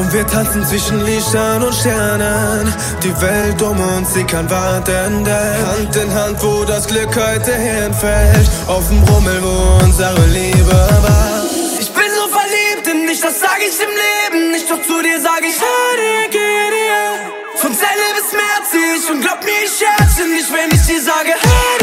Und 0.00 0.10
wir 0.14 0.26
tanzen 0.26 0.64
zwischen 0.64 1.04
Lichtern 1.04 1.62
und 1.62 1.74
Sternen. 1.74 2.72
Die 3.02 3.20
Welt 3.20 3.60
um 3.60 3.78
uns, 3.78 4.14
sie 4.14 4.24
kann 4.24 4.50
warten, 4.50 5.24
denn 5.24 5.66
Hand 5.66 5.94
in 5.94 6.14
Hand, 6.14 6.42
wo 6.42 6.64
das 6.64 6.86
Glück 6.86 7.14
heute 7.14 7.54
hinfällt. 7.54 8.48
Auf 8.66 8.88
dem 8.88 9.02
Rummel, 9.02 9.42
wo 9.42 9.84
unsere 9.84 10.24
Liebe 10.28 10.72
war. 10.72 11.44
Ich 11.78 11.90
bin 11.90 12.10
so 12.16 12.28
verliebt 12.28 12.86
in 12.88 13.08
dich, 13.08 13.20
das 13.20 13.40
sag 13.40 13.58
ich 13.60 13.78
im 13.78 13.92
Leben 14.06 14.52
nicht. 14.52 14.70
Doch 14.70 14.80
zu 14.80 15.02
dir 15.02 15.20
sag 15.20 15.42
ich, 15.42 15.60
hey, 15.60 16.28
geh 16.30 16.38
dir. 16.38 17.60
Von 17.60 17.74
Zelle 17.74 18.08
bis 18.16 18.32
März 18.32 18.70
ich 18.72 19.10
und 19.10 19.20
glaub 19.20 19.44
mir, 19.44 19.50
ich 19.66 19.72
scherze 19.76 20.26
nicht, 20.30 20.50
wenn 20.50 20.70
ich 20.72 20.86
dir 20.86 21.02
sage, 21.02 21.34
hey, 21.42 21.79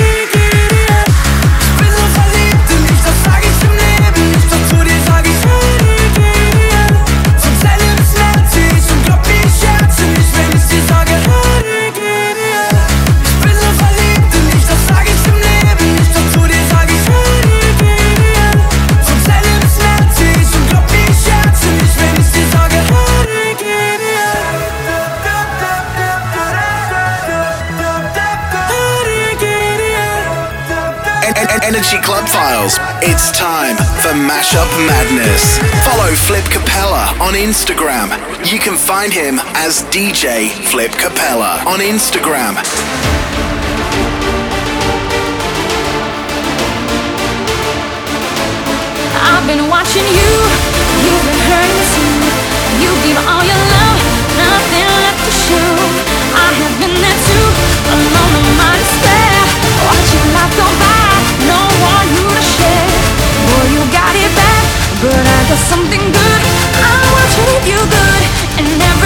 En- 31.90 31.98
en- 31.98 32.04
Club 32.04 32.28
Files. 32.28 32.80
It's 33.02 33.32
time 33.32 33.76
for 34.02 34.14
Mashup 34.14 34.68
Madness. 34.88 35.58
Follow 35.86 36.12
Flip 36.16 36.44
Capella 36.46 37.14
on 37.22 37.34
Instagram. 37.34 38.10
You 38.52 38.60
can 38.60 38.76
find 38.78 39.12
him 39.14 39.40
as 39.56 39.84
DJ 39.92 40.50
Flip 40.70 40.92
Capella 40.92 41.62
on 41.66 41.80
Instagram. 41.80 42.56
I've 49.30 49.46
been 49.48 49.68
watching 49.70 50.06
you, 50.18 50.32
you've 51.04 51.26
been 51.28 51.42
hurting 51.52 51.84
too. 51.94 52.16
You 52.82 52.90
give 53.06 53.20
all 53.28 53.44
your 53.44 53.62
love, 53.76 54.00
nothing 54.40 54.88
left 55.04 55.20
to 55.28 55.32
show. 55.46 55.72
I 56.36 56.48
have 56.60 56.76
been 56.82 56.96
there 57.04 57.20
too, 57.28 57.48
alone 57.94 58.34
in 58.42 58.48
my 58.58 58.74
despair 58.78 59.27
want 61.82 62.08
you 62.16 62.26
to 62.26 62.44
share. 62.44 63.18
Boy, 63.48 63.66
you 63.74 63.82
got 63.94 64.14
it 64.16 64.32
bad 64.36 64.66
But 65.02 65.24
I 65.24 65.40
got 65.50 65.62
something 65.72 66.04
good. 66.04 66.42
I 66.82 66.96
want 67.14 67.14
will 67.14 67.30
treat 67.38 67.64
you 67.70 67.80
good 67.80 68.24
And 68.58 68.68
never 68.80 68.97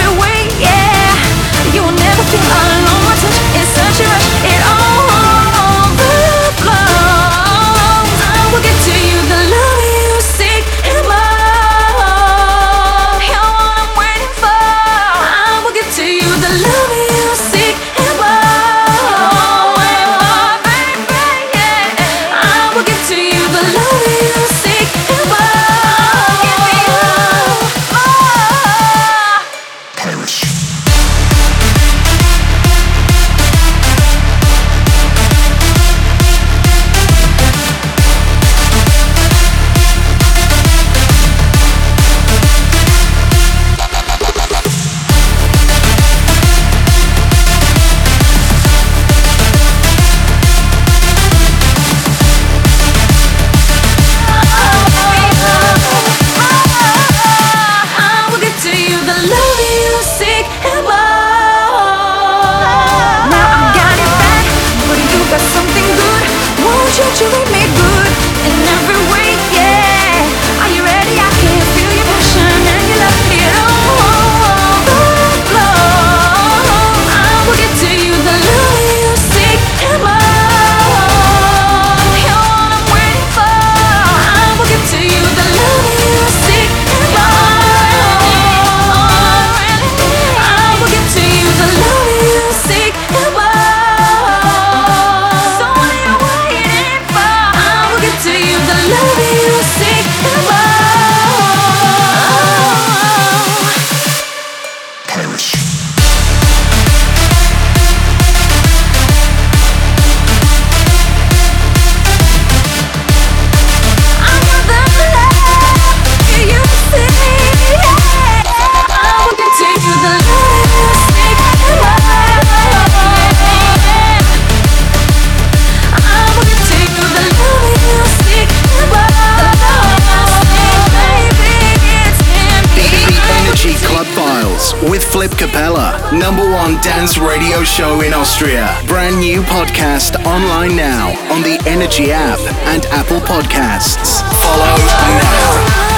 Austria. 138.42 138.76
Brand 138.88 139.20
new 139.20 139.40
podcast 139.42 140.16
online 140.26 140.74
now 140.74 141.10
on 141.32 141.42
the 141.42 141.62
Energy 141.64 142.10
app 142.10 142.40
and 142.66 142.84
Apple 142.86 143.20
Podcasts. 143.20 144.20
Follow 144.42 144.76
now. 144.84 145.92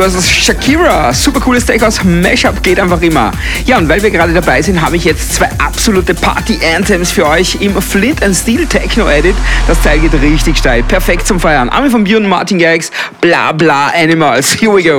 Vs. 0.00 0.30
Shakira. 0.30 1.12
Super 1.12 1.40
cooles 1.40 1.64
Take 1.66 1.86
aus 1.86 2.02
Mashup 2.02 2.62
geht 2.62 2.80
einfach 2.80 3.00
immer. 3.02 3.32
Ja, 3.66 3.78
und 3.78 3.88
weil 3.88 4.02
wir 4.02 4.10
gerade 4.10 4.32
dabei 4.32 4.62
sind, 4.62 4.80
habe 4.80 4.96
ich 4.96 5.04
jetzt 5.04 5.34
zwei 5.34 5.48
absolute 5.58 6.14
Party-Anthems 6.14 7.12
für 7.12 7.26
euch 7.26 7.56
im 7.60 7.80
Flint 7.80 8.22
and 8.22 8.34
Steel 8.34 8.66
Techno 8.66 9.08
Edit. 9.08 9.36
Das 9.66 9.80
Teil 9.82 10.00
geht 10.00 10.14
richtig 10.14 10.56
steil. 10.56 10.82
Perfekt 10.82 11.26
zum 11.26 11.38
Feiern. 11.38 11.68
Armin 11.68 11.90
von 11.90 12.04
Björn 12.04 12.26
Martin 12.26 12.58
Garrix. 12.58 12.90
Bla 13.20 13.52
bla 13.52 13.92
Animals. 13.94 14.52
Here 14.60 14.72
we 14.72 14.82
go. 14.82 14.98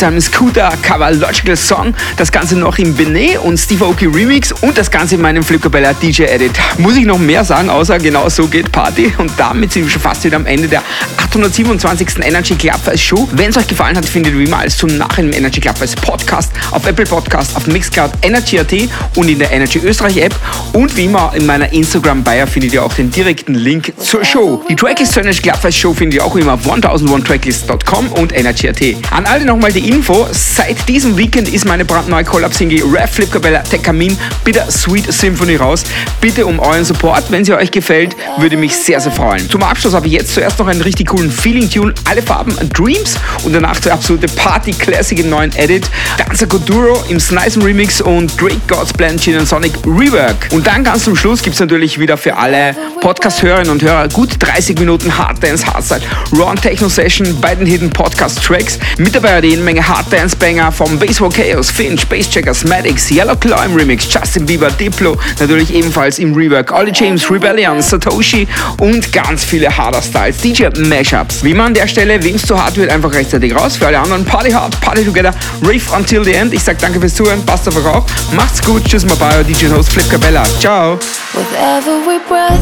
seinem 0.00 0.20
Scooter 0.20 0.72
Cover 0.82 1.10
Logical 1.12 1.56
Song, 1.56 1.94
das 2.16 2.32
Ganze 2.32 2.56
noch 2.56 2.78
im 2.78 2.94
Benet 2.94 3.36
und 3.38 3.58
Steve 3.58 3.84
Aoki 3.84 4.06
Remix 4.06 4.50
und 4.50 4.78
das 4.78 4.90
Ganze 4.90 5.16
in 5.16 5.20
meinem 5.20 5.42
Flipkabella 5.42 5.92
DJ 5.92 6.22
Edit. 6.22 6.52
Muss 6.78 6.96
ich 6.96 7.04
noch 7.04 7.18
mehr 7.18 7.44
sagen, 7.44 7.68
außer 7.68 7.98
genau 7.98 8.28
so 8.30 8.46
geht 8.46 8.72
Party 8.72 9.12
und 9.18 9.30
damit 9.36 9.72
sind 9.72 9.84
wir 9.84 9.90
schon 9.90 10.00
fast 10.00 10.24
wieder 10.24 10.36
am 10.36 10.46
Ende 10.46 10.68
der 10.68 10.82
827. 11.30 12.24
Energy 12.24 12.56
Clubfest 12.56 13.04
Show. 13.04 13.28
Wenn 13.32 13.50
es 13.50 13.56
euch 13.56 13.68
gefallen 13.68 13.96
hat, 13.96 14.04
findet 14.04 14.32
ihr 14.32 14.40
wie 14.40 14.44
immer 14.44 14.58
alles 14.58 14.76
zum 14.76 14.96
Nachhinein 14.96 15.32
im 15.32 15.38
Energy 15.38 15.60
Clubfest 15.60 16.00
Podcast 16.02 16.50
auf 16.72 16.84
Apple 16.86 17.04
Podcast, 17.04 17.56
auf 17.56 17.68
Mixcloud, 17.68 18.10
Energy.at 18.22 18.72
und 19.14 19.28
in 19.28 19.38
der 19.38 19.52
Energy 19.52 19.78
Österreich 19.78 20.16
App 20.16 20.34
und 20.72 20.96
wie 20.96 21.04
immer 21.04 21.32
in 21.36 21.46
meiner 21.46 21.72
Instagram-Bio 21.72 22.46
findet 22.46 22.72
ihr 22.72 22.84
auch 22.84 22.92
den 22.92 23.12
direkten 23.12 23.54
Link 23.54 23.92
zur 23.98 24.24
Show. 24.24 24.64
Die 24.68 24.74
Tracklist 24.74 25.12
zur 25.12 25.22
Energy 25.22 25.40
Clubfest 25.40 25.78
Show 25.78 25.94
findet 25.94 26.20
ihr 26.20 26.24
auch 26.24 26.34
immer 26.34 26.54
auf 26.54 26.66
1001tracklist.com 26.68 28.08
und 28.12 28.36
Energy.at. 28.36 28.82
An 29.12 29.24
alle 29.26 29.44
nochmal 29.44 29.72
die 29.72 29.88
Info, 29.88 30.26
seit 30.32 30.88
diesem 30.88 31.16
Weekend 31.16 31.48
ist 31.48 31.64
meine 31.64 31.84
brandneue 31.84 32.24
Collab-Single 32.24 32.82
Rap 32.90 33.08
Flip 33.08 33.30
Cabella 33.30 33.60
Tekamin 33.60 34.18
Bitter 34.44 34.68
Sweet 34.68 35.12
Symphony 35.12 35.54
raus. 35.56 35.84
Bitte 36.20 36.44
um 36.44 36.58
euren 36.58 36.84
Support, 36.84 37.30
wenn 37.30 37.44
sie 37.44 37.54
euch 37.54 37.70
gefällt, 37.70 38.16
würde 38.38 38.56
mich 38.56 38.74
sehr, 38.74 39.00
sehr 39.00 39.12
freuen. 39.12 39.48
Zum 39.48 39.62
Abschluss 39.62 39.94
habe 39.94 40.08
ich 40.08 40.12
jetzt 40.14 40.34
zuerst 40.34 40.58
noch 40.58 40.66
einen 40.66 40.80
richtig 40.80 41.06
coolen 41.06 41.19
Feeling-Tune, 41.28 41.92
alle 42.08 42.22
Farben 42.22 42.54
Dreams 42.72 43.16
und 43.42 43.52
danach 43.52 43.80
der 43.80 43.94
absolute 43.94 44.28
Party-Classic 44.28 45.18
im 45.18 45.30
neuen 45.30 45.52
Edit, 45.56 45.90
Danza 46.16 46.46
Kuduro 46.46 47.02
im 47.08 47.18
Snice 47.18 47.56
Remix 47.60 48.00
und 48.00 48.38
Great 48.38 48.68
God's 48.68 48.92
Plan 48.92 49.18
Gin 49.18 49.38
and 49.38 49.48
Sonic 49.48 49.72
Rework. 49.84 50.48
Und 50.52 50.66
dann 50.66 50.84
ganz 50.84 51.02
zum 51.04 51.16
Schluss 51.16 51.42
gibt 51.42 51.54
es 51.54 51.60
natürlich 51.60 51.98
wieder 51.98 52.16
für 52.16 52.36
alle 52.36 52.76
Podcast-Hörerinnen 53.00 53.72
und 53.72 53.82
Hörer 53.82 54.08
gut 54.08 54.36
30 54.38 54.78
Minuten 54.78 55.18
Hard 55.18 55.42
Dance, 55.42 55.66
Hardstyle, 55.66 56.02
Raw 56.32 56.54
Techno 56.54 56.88
Session 56.88 57.36
bei 57.40 57.54
den 57.54 57.66
Hidden 57.66 57.90
Podcast 57.90 58.42
Tracks. 58.44 58.78
Mit 58.98 59.14
dabei 59.14 59.40
jede 59.40 59.62
Menge 59.62 59.86
Hard 59.86 60.12
Dance 60.12 60.36
Banger 60.36 60.70
vom 60.70 60.98
Baseball 60.98 61.30
Chaos, 61.30 61.70
Finch, 61.70 62.06
Basscheckers, 62.06 62.64
Maddox, 62.64 63.10
Yellow 63.10 63.34
Claw 63.36 63.64
im 63.64 63.74
Remix, 63.74 64.06
Justin 64.12 64.46
Bieber, 64.46 64.70
Diplo, 64.70 65.16
natürlich 65.38 65.74
ebenfalls 65.74 66.18
im 66.18 66.34
Rework, 66.34 66.72
Ollie 66.72 66.92
James, 66.94 67.30
Rebellion, 67.30 67.80
Satoshi 67.80 68.46
und 68.78 69.12
ganz 69.12 69.44
viele 69.44 69.74
harder 69.76 70.02
Styles, 70.02 70.38
DJ 70.38 70.66
Mashups. 71.10 71.42
Wie 71.44 71.54
man 71.54 71.66
an 71.66 71.74
der 71.74 71.86
Stelle, 71.86 72.22
wem 72.22 72.36
es 72.36 72.42
zu 72.42 72.60
hart 72.60 72.76
wird, 72.76 72.90
einfach 72.90 73.12
rechtzeitig 73.12 73.54
raus. 73.54 73.76
Für 73.76 73.88
alle 73.88 73.98
anderen, 73.98 74.24
Party 74.24 74.50
hard, 74.50 74.80
Party 74.80 75.04
together, 75.04 75.32
Rave 75.62 75.82
until 75.96 76.24
the 76.24 76.32
end. 76.32 76.52
Ich 76.52 76.62
sag 76.62 76.78
danke 76.78 77.00
fürs 77.00 77.14
Zuhören, 77.14 77.44
passt 77.44 77.68
auf 77.68 77.76
euch 77.76 77.86
auch. 77.86 78.04
Macht's 78.32 78.62
gut, 78.64 78.84
tschüss, 78.84 79.04
mal 79.04 79.16
bei 79.16 79.42
DJ 79.42 79.68
Host 79.68 79.92
Flip 79.92 80.08
Cabella. 80.08 80.44
Ciao. 80.60 80.98
with 81.34 81.52
every 81.56 82.18
breath. 82.28 82.60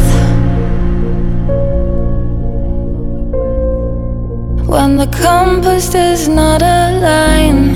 When 4.66 4.96
the 4.96 5.06
compass 5.06 5.88
does 5.90 6.28
not 6.28 6.62
align, 6.62 7.72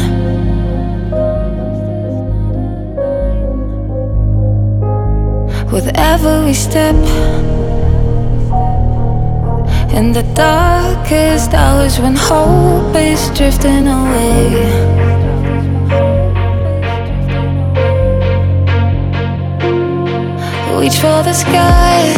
with 5.71 5.91
every 5.95 6.55
step. 6.55 6.97
In 9.99 10.13
the 10.13 10.23
darkest 10.35 11.53
hours 11.55 11.99
when 12.01 12.17
hope 12.17 12.97
is 12.97 13.31
drifting 13.37 13.87
away. 13.87 15.13
reach 20.83 20.99
for 20.99 21.23
the 21.23 21.33
sky 21.33 22.13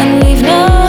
and 0.00 0.24
leave 0.24 0.42
nothing 0.42 0.85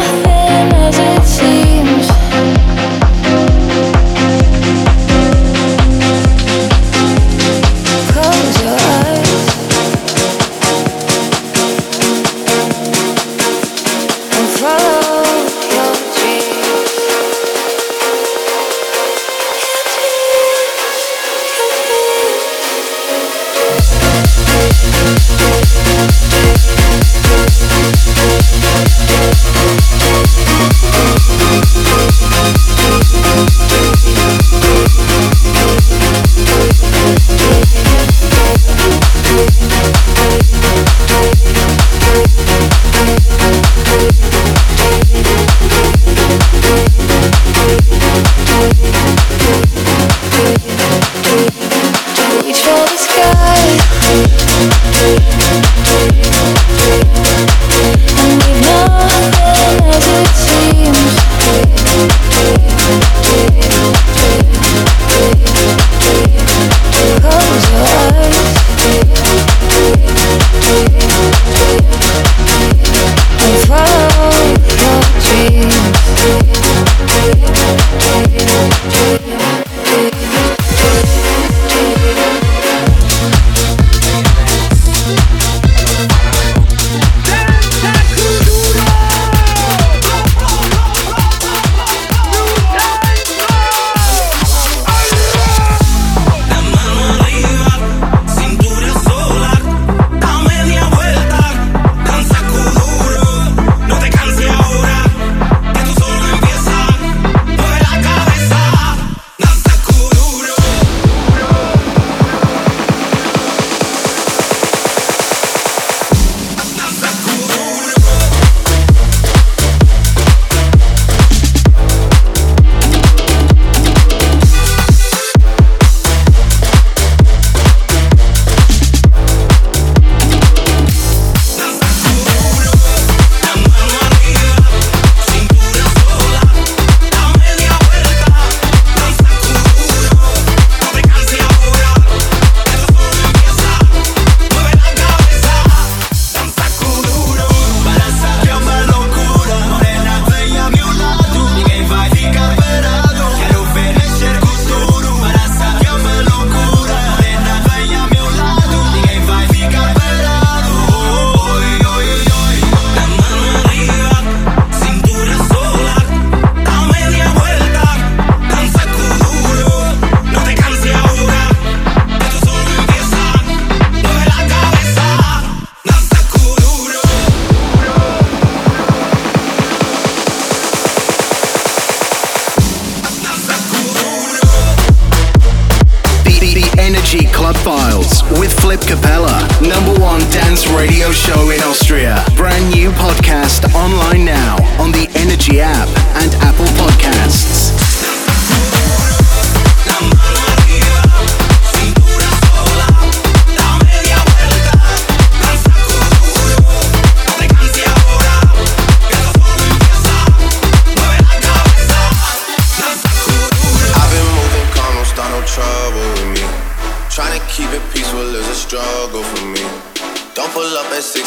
Files 187.97 188.39
with 188.39 188.53
Flip 188.59 188.79
Capella, 188.81 189.47
number 189.61 189.99
one 189.99 190.19
dance 190.29 190.67
radio 190.67 191.11
show 191.11 191.49
in 191.49 191.59
Austria. 191.61 192.23
Brand 192.35 192.71
new 192.71 192.91
podcast 192.91 193.73
online 193.73 194.23
now 194.23 194.55
on 194.79 194.91
the 194.91 195.07
Energy 195.15 195.59
app 195.61 195.87
and 196.21 196.33
Apple 196.35 196.65
Podcasts. 196.77 197.66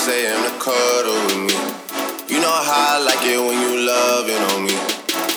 6 0.01 0.17
a.m. 0.17 0.43
to 0.45 0.59
cuddle 0.59 1.13
with 1.29 1.45
me. 1.45 2.35
You 2.35 2.41
know 2.41 2.49
how 2.49 2.97
I 2.97 3.05
like 3.05 3.21
it 3.21 3.37
when 3.37 3.53
you 3.53 3.85
loving 3.85 4.43
on 4.57 4.65
me. 4.65 4.73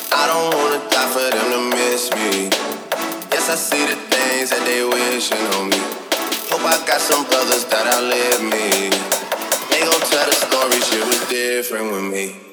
I 0.07 0.23
don't 0.31 0.55
wanna 0.55 0.79
die 0.87 1.09
for 1.11 1.27
them 1.35 1.47
to 1.51 1.75
miss 1.75 2.07
me. 2.15 2.47
Yes, 3.27 3.49
I 3.51 3.55
see 3.55 3.83
the 3.83 3.99
things 4.07 4.51
that 4.51 4.63
they 4.63 4.79
wishing 4.87 5.43
on 5.59 5.67
me. 5.67 5.79
Hope 6.47 6.63
I 6.63 6.79
got 6.87 7.01
some 7.01 7.25
brothers 7.27 7.65
that 7.65 7.91
outlive 7.91 8.39
me. 8.39 8.87
They 9.67 9.83
gon' 9.83 9.99
tell 10.07 10.27
the 10.31 10.37
story, 10.47 10.79
shit 10.79 11.07
was 11.11 11.27
different 11.27 11.91
with 11.91 12.07
me. 12.07 12.52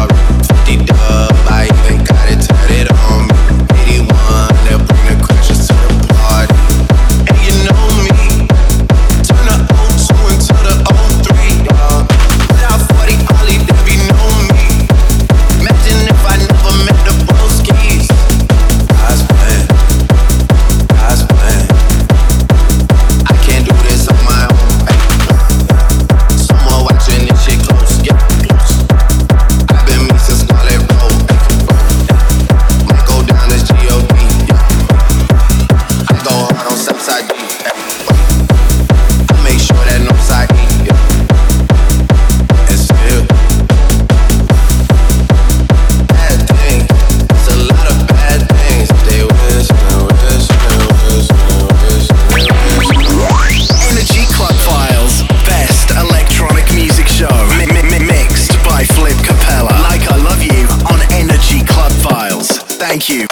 Thank 62.91 63.07
you. 63.07 63.25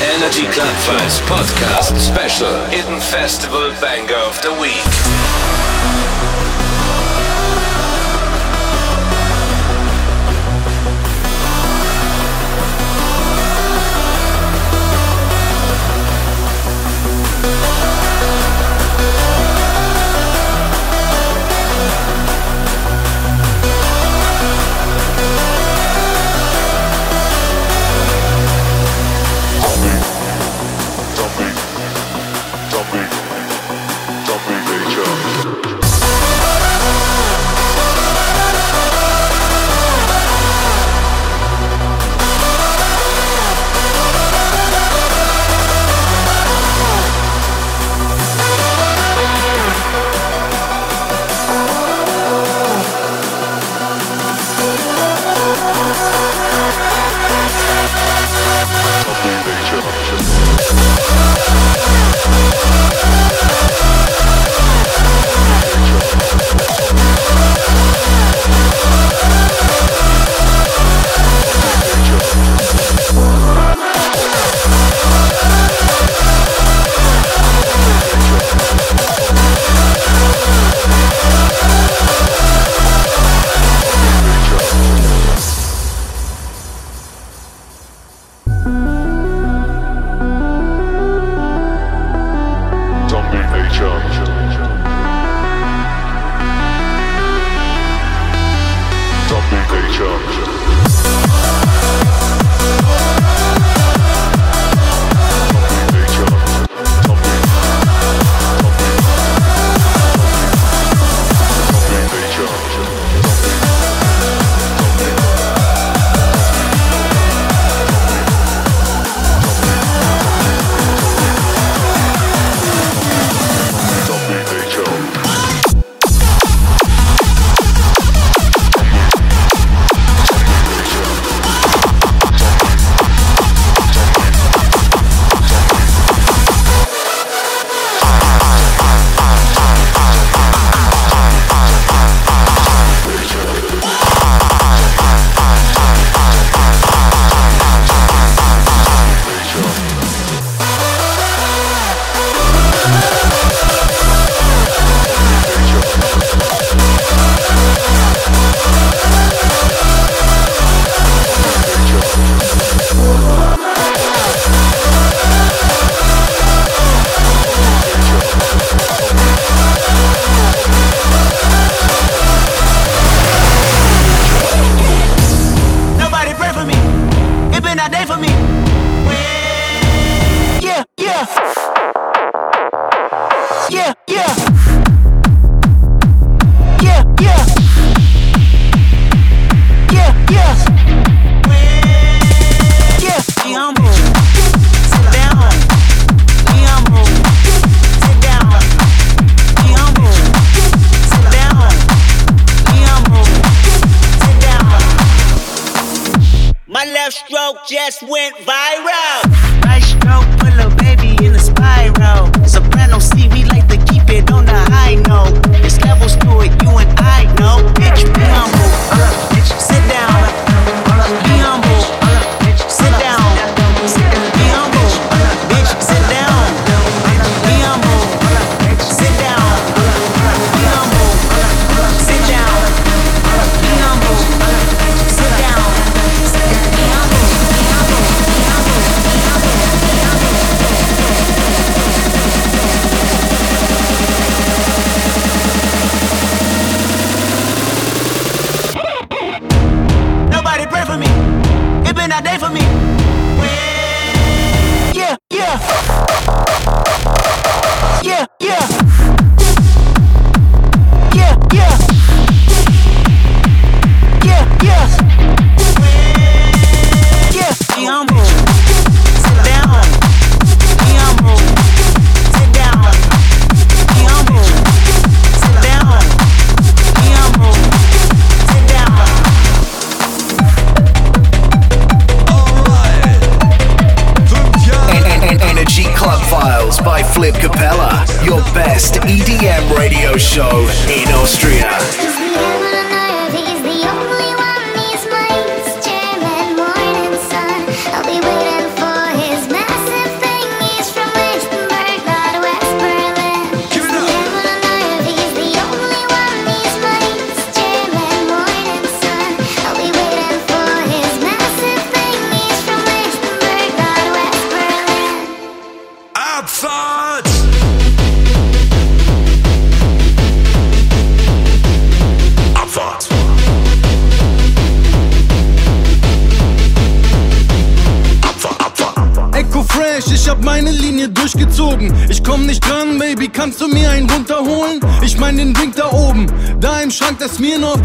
Energy 0.00 0.46
Club 0.46 0.74
First 0.86 1.20
Podcast 1.24 1.98
Special 1.98 2.64
Hidden 2.70 2.98
Festival 2.98 3.72
Banger 3.78 4.14
of 4.14 4.40
the 4.40 4.54
Week. 4.58 5.65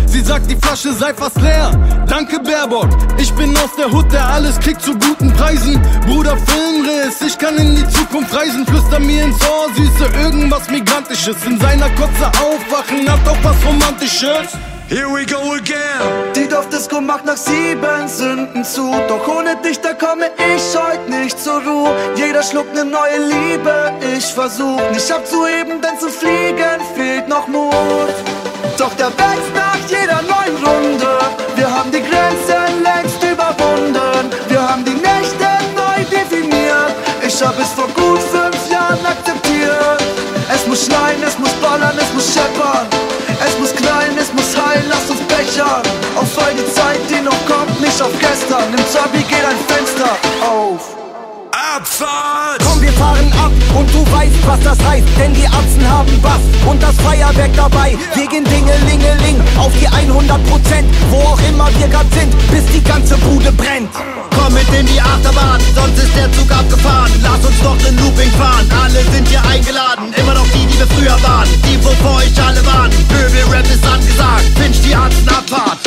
Sie 0.07 0.21
sagt, 0.21 0.49
die 0.49 0.55
Flasche 0.55 0.93
sei 0.93 1.13
fast 1.13 1.39
leer. 1.41 1.71
Danke, 2.07 2.39
Baerbock. 2.39 2.89
Ich 3.17 3.33
bin 3.33 3.55
aus 3.57 3.75
der 3.77 3.91
Hut, 3.91 4.11
der 4.11 4.25
alles 4.25 4.59
kriegt 4.59 4.81
zu 4.81 4.93
guten 4.93 5.31
Preisen. 5.33 5.81
Bruder, 6.05 6.35
Filmriss, 6.37 7.21
ich 7.25 7.37
kann 7.37 7.57
in 7.57 7.75
die 7.75 7.87
Zukunft 7.89 8.35
reisen. 8.35 8.65
Flüster 8.65 8.99
mir 8.99 9.23
ins 9.23 9.39
Ohr, 9.41 9.67
Süße, 9.75 10.11
irgendwas 10.23 10.69
Migrantisches. 10.69 11.37
In 11.45 11.59
seiner 11.59 11.89
Kotze 11.91 12.27
aufwachen, 12.27 13.09
hat 13.11 13.27
auch 13.27 13.37
was 13.43 13.55
Romantisches. 13.65 14.57
Here 14.91 15.07
we 15.07 15.25
go 15.25 15.53
again. 15.53 16.33
Die 16.35 16.49
Dorfdisco 16.49 16.99
macht 16.99 17.25
nach 17.25 17.37
sieben 17.37 18.09
Sünden 18.09 18.65
zu. 18.65 18.91
Doch 19.07 19.25
ohne 19.25 19.55
dich, 19.63 19.79
da 19.79 19.93
komme 19.93 20.25
ich 20.37 20.63
heute 20.75 21.09
nicht 21.09 21.39
zur 21.39 21.63
Ruhe. 21.63 21.95
Jeder 22.17 22.43
schluckt 22.43 22.75
ne 22.75 22.83
neue 22.83 23.19
Liebe, 23.19 23.93
ich 24.17 24.25
versuch 24.25 24.81
nicht 24.91 25.09
abzuheben, 25.09 25.79
denn 25.81 25.97
zu 25.97 26.09
fliegen 26.09 26.81
fehlt 26.93 27.29
noch 27.29 27.47
Mut. 27.47 27.71
Doch 28.77 28.93
der 28.95 29.11
nach 29.55 29.70
jeder 29.91 30.21
neuen 30.21 30.55
Runde. 30.63 31.11
Wir 31.55 31.69
haben 31.69 31.91
die 31.91 32.01
Grenzen 32.01 32.81
längst 32.81 33.21
überwunden. 33.21 34.23
Wir 34.47 34.61
haben 34.61 34.83
die 34.85 34.95
Nächte 34.95 35.47
neu 35.75 35.99
definiert. 36.09 36.95
Ich 37.21 37.41
hab 37.43 37.59
es 37.59 37.69
vor 37.77 37.89
gut 37.95 38.19
fünf 38.19 38.61
Jahren 38.71 39.05
akzeptiert. 39.05 40.01
Es 40.53 40.65
muss 40.67 40.85
schneien, 40.85 41.21
es 41.25 41.37
muss 41.37 41.53
ballern, 41.61 41.97
es 41.97 42.13
muss 42.13 42.33
scheppern. 42.33 42.87
Es 43.45 43.57
muss 43.59 43.73
knallen, 43.75 44.17
es 44.17 44.31
muss 44.33 44.55
heilen, 44.55 44.85
lass 44.89 45.09
uns 45.09 45.21
bechern. 45.21 45.81
Auf 46.15 46.37
all 46.37 46.53
die 46.53 46.73
Zeit, 46.73 46.99
die 47.09 47.21
noch 47.21 47.45
kommt, 47.45 47.79
nicht 47.81 48.01
auf 48.01 48.11
gestern. 48.19 48.71
Im 48.71 48.85
Zabi 48.87 49.23
geht 49.23 49.45
ein 49.45 49.57
Fenster 49.67 50.11
auf. 50.41 51.00
Abfahrt! 51.61 52.59
Komm, 52.65 52.81
wir 52.81 52.91
fahren 52.93 53.31
ab 53.37 53.51
und 53.77 53.93
du 53.93 54.01
weißt, 54.11 54.47
was 54.47 54.59
das 54.61 54.77
heißt, 54.83 55.05
denn 55.19 55.33
die 55.33 55.45
Atzen 55.45 55.87
haben 55.87 56.21
Bass 56.21 56.41
und 56.65 56.81
das 56.81 56.95
Feuerwerk 56.97 57.55
dabei. 57.55 57.95
Wir 58.15 58.27
gehen 58.27 58.43
Dingelingeling 58.45 59.39
auf 59.57 59.71
die 59.79 59.87
100 59.87 60.43
Prozent, 60.49 60.89
wo 61.11 61.17
auch 61.17 61.39
immer 61.47 61.69
wir 61.77 61.87
grad 61.87 62.11
sind, 62.13 62.33
bis 62.49 62.65
die 62.73 62.83
ganze 62.83 63.15
Bude 63.17 63.51
brennt. 63.51 63.91
Komm 64.35 64.53
mit 64.53 64.67
in 64.73 64.87
die 64.87 64.99
Achterbahn, 64.99 65.61
sonst 65.75 66.01
ist 66.01 66.15
der 66.15 66.31
Zug 66.33 66.49
abgefahren. 66.51 67.11
Lass 67.21 67.45
uns 67.45 67.61
noch 67.61 67.77
den 67.77 67.95
Looping 67.97 68.31
fahren, 68.31 68.67
alle 68.83 69.03
sind 69.11 69.27
hier 69.27 69.43
eingeladen. 69.45 70.13
Immer 70.17 70.33
noch 70.33 70.47
die, 70.49 70.65
die 70.65 70.79
wir 70.79 70.87
früher 70.87 71.21
waren, 71.21 71.47
die 71.61 71.77
wovor 71.85 72.17
euch 72.17 72.41
alle 72.41 72.65
waren. 72.65 72.89
Pöbel-Rap 73.07 73.65
ist 73.69 73.85
angesagt, 73.85 74.45
Finch 74.57 74.81
die 74.81 74.95
Arzenabfahrt. 74.95 75.80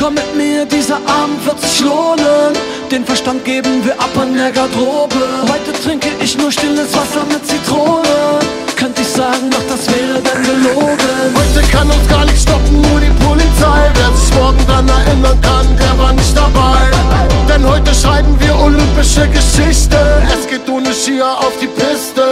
Komm 0.00 0.14
mit 0.14 0.34
mir, 0.34 0.64
dieser 0.64 0.96
Abend 0.96 1.44
wird 1.44 1.60
sich 1.60 1.80
lohnen. 1.80 2.56
Den 2.90 3.04
Verstand 3.04 3.44
geben 3.44 3.84
wir 3.84 3.92
ab 4.00 4.16
an 4.18 4.34
der 4.34 4.50
Garderobe. 4.50 5.14
Heute 5.42 5.72
trinke 5.84 6.08
ich 6.22 6.38
nur 6.38 6.50
stilles 6.50 6.88
Wasser 6.94 7.22
mit 7.30 7.46
Zitrone. 7.46 8.40
Könnte 8.76 9.02
ich 9.02 9.08
sagen, 9.08 9.50
doch 9.50 9.62
das 9.68 9.86
wäre 9.88 10.22
dann 10.24 10.42
gelogen. 10.42 10.96
Heute 11.36 11.68
kann 11.68 11.86
uns 11.90 12.08
gar 12.08 12.24
nicht 12.24 12.40
stoppen, 12.40 12.80
nur 12.80 12.98
die 12.98 13.12
Polizei. 13.22 13.92
Wer 13.92 14.16
sich 14.16 14.34
morgen 14.36 14.66
dran 14.66 14.88
erinnern 14.88 15.38
kann, 15.42 15.66
der 15.76 15.98
war 15.98 16.14
nicht 16.14 16.34
dabei. 16.34 16.80
Denn 17.46 17.68
heute 17.68 17.94
schreiben 17.94 18.34
wir 18.40 18.58
olympische 18.58 19.28
Geschichte. 19.28 19.98
Es 20.32 20.48
geht 20.48 20.66
ohne 20.66 20.94
Skier 20.94 21.26
auf 21.26 21.52
die 21.60 21.66
Piste. 21.66 22.24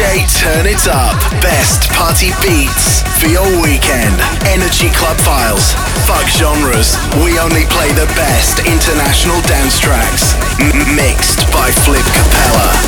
Turn 0.00 0.64
It 0.64 0.88
Up. 0.88 1.20
Best 1.42 1.92
party 1.92 2.32
beats 2.40 3.02
for 3.20 3.28
your 3.28 3.44
weekend. 3.60 4.16
Energy 4.48 4.88
Club 4.96 5.18
Files. 5.20 5.74
Fuck 6.08 6.24
genres. 6.26 6.96
We 7.22 7.38
only 7.38 7.66
play 7.68 7.92
the 7.92 8.08
best 8.16 8.60
international 8.64 9.42
dance 9.42 9.78
tracks. 9.78 10.32
M- 10.58 10.96
mixed 10.96 11.44
by 11.52 11.70
Flip 11.84 12.06
Capella. 12.16 12.80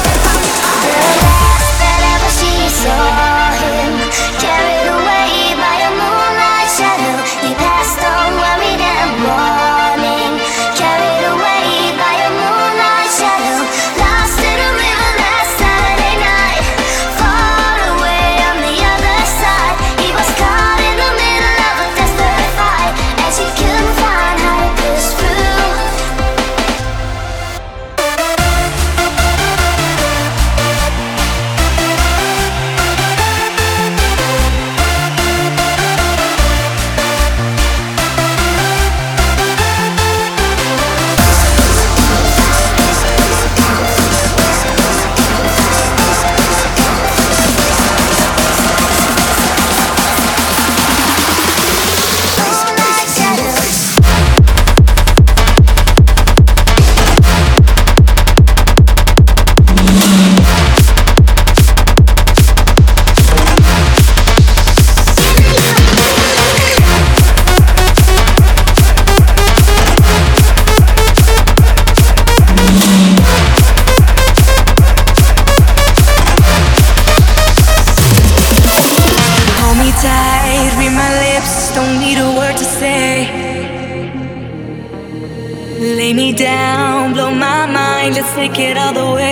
take 88.48 88.58
it 88.58 88.76
all 88.76 88.92
the 88.92 89.14
way 89.14 89.31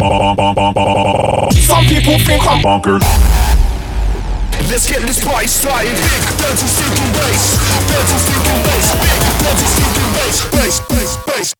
Some 0.00 1.84
people 1.84 2.16
think 2.18 2.42
I'm 2.48 2.62
bonkers. 2.62 3.04
Let's 4.70 4.88
get 4.88 5.02
this 5.02 5.22
party 5.22 5.46
started. 5.46 5.92
Big 5.92 6.22
dirty 6.38 6.66
stinking 6.66 7.12
bass. 7.12 7.58
Dirty 7.86 8.16
stinking 8.24 8.62
bass. 8.64 8.92
Big 8.96 9.20
dirty 9.44 9.66
stinking 9.66 10.12
bass. 10.14 10.50
Bass, 10.50 10.80
bass, 10.88 11.16
bass. 11.26 11.59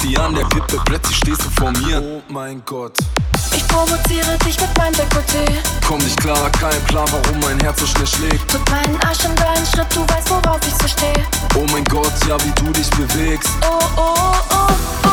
sie 0.00 0.16
an 0.16 0.34
der 0.34 0.44
Kippe, 0.44 0.80
plötzlich 0.84 1.16
stehst 1.16 1.42
du 1.44 1.50
vor 1.50 1.72
mir. 1.72 2.02
Oh 2.02 2.22
mein 2.28 2.62
Gott. 2.64 2.96
Ich 3.54 3.66
provoziere 3.68 4.38
dich 4.46 4.60
mit 4.60 4.78
meinem 4.78 4.94
Dekolleté. 4.94 5.44
Komm 5.86 5.98
nicht 5.98 6.20
klar, 6.20 6.50
kein 6.52 6.80
Plan, 6.84 7.06
warum 7.10 7.40
mein 7.40 7.58
Herz 7.60 7.80
so 7.80 7.86
schnell 7.86 8.06
schlägt. 8.06 8.50
Tut 8.50 8.68
meinen 8.70 8.96
Arsch 9.02 9.24
in 9.24 9.34
deinen 9.36 9.66
Schritt, 9.66 9.94
du 9.94 10.00
weißt, 10.08 10.30
worauf 10.30 10.60
ich 10.66 10.74
so 10.74 10.88
stehe. 10.88 11.24
Oh 11.56 11.66
mein 11.72 11.84
Gott, 11.84 12.12
ja, 12.28 12.36
wie 12.44 12.64
du 12.64 12.72
dich 12.72 12.90
bewegst. 12.90 13.50
Oh, 13.62 13.78
oh, 13.96 14.14
oh, 14.50 14.74
oh. 15.04 15.09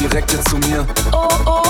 direkt 0.00 0.32
jetzt 0.32 0.48
zu 0.48 0.56
mir. 0.56 0.86
Oh, 1.12 1.28
oh. 1.44 1.69